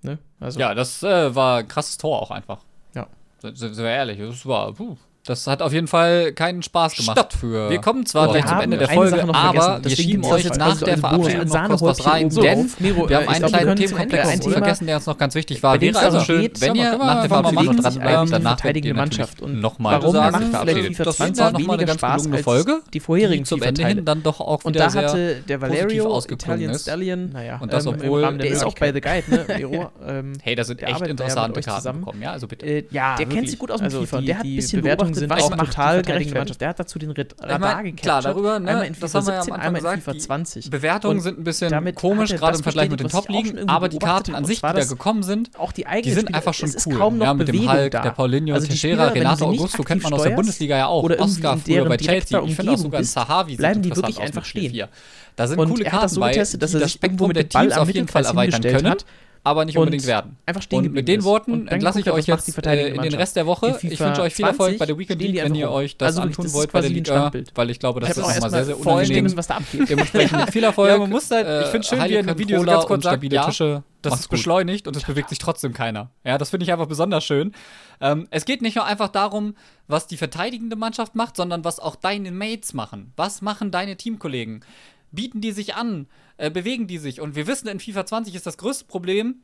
[0.02, 0.18] Ne?
[0.40, 2.64] Also, ja, das äh, war ein krasses Tor auch einfach.
[2.94, 3.06] Ja.
[3.40, 4.96] Sind wir ehrlich, das war, puh,
[5.26, 7.32] das hat auf jeden Fall keinen Spaß gemacht Stopp.
[7.32, 7.70] für.
[7.70, 10.84] Wir kommen zwar gleich zum Ende der Folge, aber wir schieben euch jetzt nach quasi
[10.84, 12.70] der so Verabschiedung noch kurz was rein, oben denn.
[12.78, 15.78] Miro, wir haben einen kleinen Themenkomplex vergessen, der uns noch ganz wichtig war.
[15.78, 18.94] dem Wäre also schön, wenn ihr mal, nach der sich dran bleibt, danach werdet ihr
[18.94, 21.06] Mannschaft nochmal sagen, verabschiedet.
[21.06, 24.22] Das 20 war noch mal eine ganz gelungene Folge, die vorherigen zum Ende hin dann
[24.22, 26.88] doch auch Und wieder da sehr positiv ausgeklungen ist.
[26.88, 30.82] Und das, ähm, obwohl- der ist auch bei The Guide, ne, ähm, Hey, da sind
[30.82, 32.84] echt interessante Karten bekommen, ja, also bitte.
[32.90, 34.20] Ja, Der kennt sich gut aus also FIFA.
[34.20, 36.34] Der hat ein bisschen Bewertungen beobachtet, sind auch total gerechtfertigt.
[36.34, 36.60] Mannschaft.
[36.60, 38.02] Der hat dazu den Ich Radar mein, gecatcht.
[38.02, 39.84] klar, darüber, ne, einmal in das FIFA haben wir ja am 17, Anfang einmal in
[39.84, 40.70] gesagt, FIFA die 20.
[40.70, 43.68] Bewertungen Und sind ein bisschen komisch, er gerade das im Vergleich mit den ich Top-Ligen,
[43.68, 46.54] aber die Karten an sich, die da gekommen sind, auch die die sind Spieler, einfach
[46.54, 46.98] schon cool.
[46.98, 48.02] kaum noch ja, mit dem Bewegung Hulk, da.
[48.02, 51.02] der Paulinho, Also Teixeira, Renato Augusto kennt man aus der Bundesliga ja auch.
[51.02, 52.42] oder irgendwie Oscar in früher deren bei Chelsea.
[52.44, 54.72] Ich finde auch sogar Sahavi bleiben die wirklich einfach stehen.
[54.72, 54.88] 4-4.
[55.36, 57.44] Da sind Und coole Karten so bei, getestet, dass die er das Spektrum mit der
[57.44, 59.04] dem Ball Teams am auf jeden Fall erweitern können, hat
[59.44, 60.36] aber nicht und unbedingt werden.
[60.46, 61.24] einfach stehen Und mit den ist.
[61.26, 63.14] Worten Und dann entlasse ich euch jetzt äh, in den.
[63.14, 63.78] Rest der Woche.
[63.82, 66.22] Ich wünsche euch viel Erfolg bei der 20 Weekend League, wenn ihr euch das Also
[66.22, 68.80] antun das wollt bei der Liga, weil ich glaube, das Ich ist nochmal sehr, sehr
[68.80, 69.36] unangenehm.
[69.36, 69.88] was da abgeht.
[69.88, 70.88] Dementsprechend viel Erfolg.
[70.88, 72.86] Ja, man muss halt- ich äh, find schön, wie heilige in dem Video so ganz
[72.86, 73.82] kurz und sagt, ja, Tische.
[74.02, 76.10] das ist beschleunigt und es bewegt sich trotzdem keiner.
[76.24, 77.52] Ja, das finde ich einfach besonders schön.
[78.00, 79.54] Ähm, es geht nicht nur einfach darum,
[79.88, 83.12] was die verteidigende Mannschaft macht, sondern was auch deine Mates machen.
[83.16, 84.64] Was machen deine Teamkollegen?
[85.12, 86.06] Bieten die sich an?
[86.36, 87.20] Äh, bewegen die sich?
[87.20, 89.42] Und wir wissen, in FIFA 20 ist das größte Problem,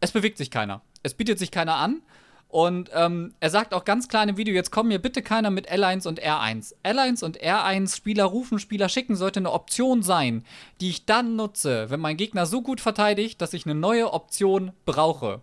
[0.00, 0.82] es bewegt sich keiner.
[1.02, 2.02] Es bietet sich keiner an.
[2.48, 5.70] Und ähm, er sagt auch ganz klar dem Video, jetzt kommen mir bitte keiner mit
[5.70, 6.74] L1 und R1.
[6.82, 10.44] L1 und R1 Spieler rufen, Spieler schicken sollte eine Option sein,
[10.80, 14.72] die ich dann nutze, wenn mein Gegner so gut verteidigt, dass ich eine neue Option
[14.86, 15.42] brauche.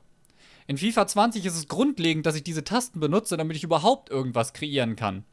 [0.65, 4.53] In FIFA 20 ist es grundlegend, dass ich diese Tasten benutze, damit ich überhaupt irgendwas
[4.53, 5.25] kreieren kann.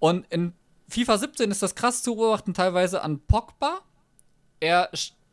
[0.00, 0.52] Und in
[0.88, 3.82] FIFA 17 ist das krass zu beobachten, teilweise an Pogba.
[4.60, 4.90] Er,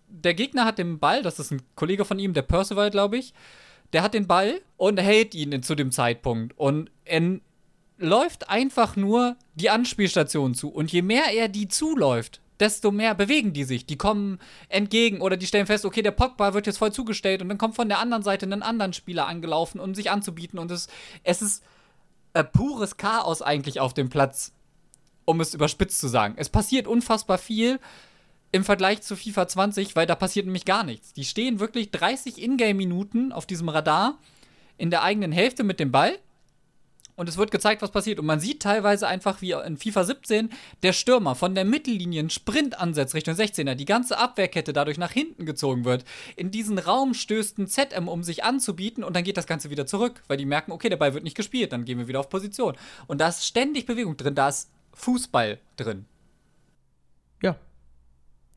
[0.07, 3.33] der Gegner hat den Ball, das ist ein Kollege von ihm, der Percival, glaube ich.
[3.93, 6.57] Der hat den Ball und hält ihn zu dem Zeitpunkt.
[6.57, 7.39] Und er
[7.97, 10.69] läuft einfach nur die Anspielstation zu.
[10.69, 13.85] Und je mehr er die zuläuft, desto mehr bewegen die sich.
[13.85, 17.49] Die kommen entgegen oder die stellen fest, okay, der Pogba wird jetzt voll zugestellt und
[17.49, 20.59] dann kommt von der anderen Seite ein anderen Spieler angelaufen, um sich anzubieten.
[20.59, 20.87] Und es,
[21.23, 21.63] es ist
[22.33, 24.53] äh, pures Chaos eigentlich auf dem Platz,
[25.25, 26.35] um es überspitzt zu sagen.
[26.37, 27.79] Es passiert unfassbar viel
[28.53, 31.11] im Vergleich zu FIFA 20, weil da passiert nämlich gar nichts.
[31.11, 34.19] Die stehen wirklich 30 Ingame-Minuten auf diesem Radar
[34.77, 36.17] in der eigenen Hälfte mit dem Ball
[37.15, 38.19] und es wird gezeigt, was passiert.
[38.19, 40.49] Und man sieht teilweise einfach, wie in FIFA 17
[40.83, 45.11] der Stürmer von der Mittellinie einen Sprint ansetzt Richtung 16er, die ganze Abwehrkette dadurch nach
[45.11, 46.05] hinten gezogen wird.
[46.35, 49.87] In diesen Raum stößt ein ZM, um sich anzubieten, und dann geht das Ganze wieder
[49.87, 52.29] zurück, weil die merken, okay, der Ball wird nicht gespielt, dann gehen wir wieder auf
[52.29, 52.75] Position.
[53.07, 56.05] Und da ist ständig Bewegung drin, da ist Fußball drin.
[57.41, 57.55] Ja.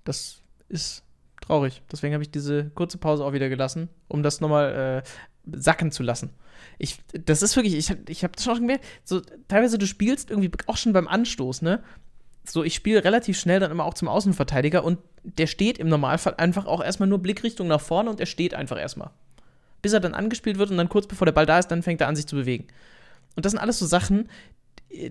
[0.06, 1.02] Das ist
[1.42, 1.82] traurig.
[1.92, 6.02] Deswegen habe ich diese kurze Pause auch wieder gelassen, um das nochmal äh, sacken zu
[6.02, 6.30] lassen.
[6.78, 10.50] Ich, das ist wirklich, ich, ich habe das schon gemerkt, so teilweise du spielst irgendwie
[10.66, 11.82] auch schon beim Anstoß, ne?
[12.44, 16.34] So, ich spiele relativ schnell dann immer auch zum Außenverteidiger und der steht im Normalfall
[16.36, 19.10] einfach auch erstmal nur Blickrichtung nach vorne und er steht einfach erstmal.
[19.82, 22.00] Bis er dann angespielt wird und dann kurz bevor der Ball da ist, dann fängt
[22.00, 22.68] er an, sich zu bewegen.
[23.34, 24.28] Und das sind alles so Sachen,
[24.90, 25.10] äh,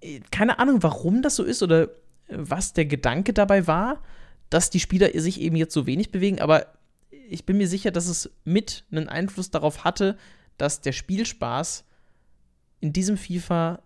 [0.00, 1.88] äh, keine Ahnung, warum das so ist oder äh,
[2.28, 4.02] was der Gedanke dabei war,
[4.50, 6.66] dass die Spieler sich eben jetzt so wenig bewegen, aber
[7.10, 10.18] ich bin mir sicher, dass es mit einen Einfluss darauf hatte,
[10.58, 11.84] dass der Spielspaß
[12.80, 13.80] in diesem FIFA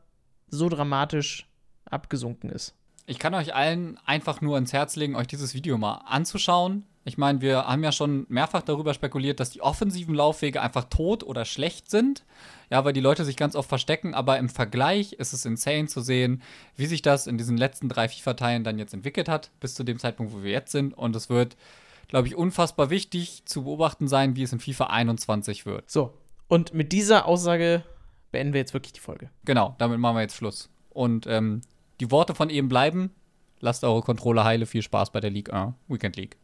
[0.49, 1.47] so dramatisch
[1.85, 2.75] abgesunken ist.
[3.07, 6.85] Ich kann euch allen einfach nur ans Herz legen, euch dieses Video mal anzuschauen.
[7.05, 11.23] Ich meine, wir haben ja schon mehrfach darüber spekuliert, dass die offensiven Laufwege einfach tot
[11.23, 12.25] oder schlecht sind.
[12.71, 16.01] Ja, weil die Leute sich ganz oft verstecken, aber im Vergleich ist es insane zu
[16.01, 16.43] sehen,
[16.77, 19.99] wie sich das in diesen letzten drei FIFA-Teilen dann jetzt entwickelt hat, bis zu dem
[19.99, 20.95] Zeitpunkt, wo wir jetzt sind.
[20.97, 21.57] Und es wird,
[22.09, 25.91] glaube ich, unfassbar wichtig zu beobachten sein, wie es in FIFA 21 wird.
[25.91, 26.15] So,
[26.49, 27.85] und mit dieser Aussage
[28.33, 29.31] beenden wir jetzt wirklich die Folge.
[29.45, 30.71] Genau, damit machen wir jetzt Schluss.
[30.91, 31.61] Und ähm,
[32.01, 33.11] die Worte von eben bleiben.
[33.61, 34.67] Lasst eure Controller heile.
[34.67, 36.37] Viel Spaß bei der League 1 Weekend League.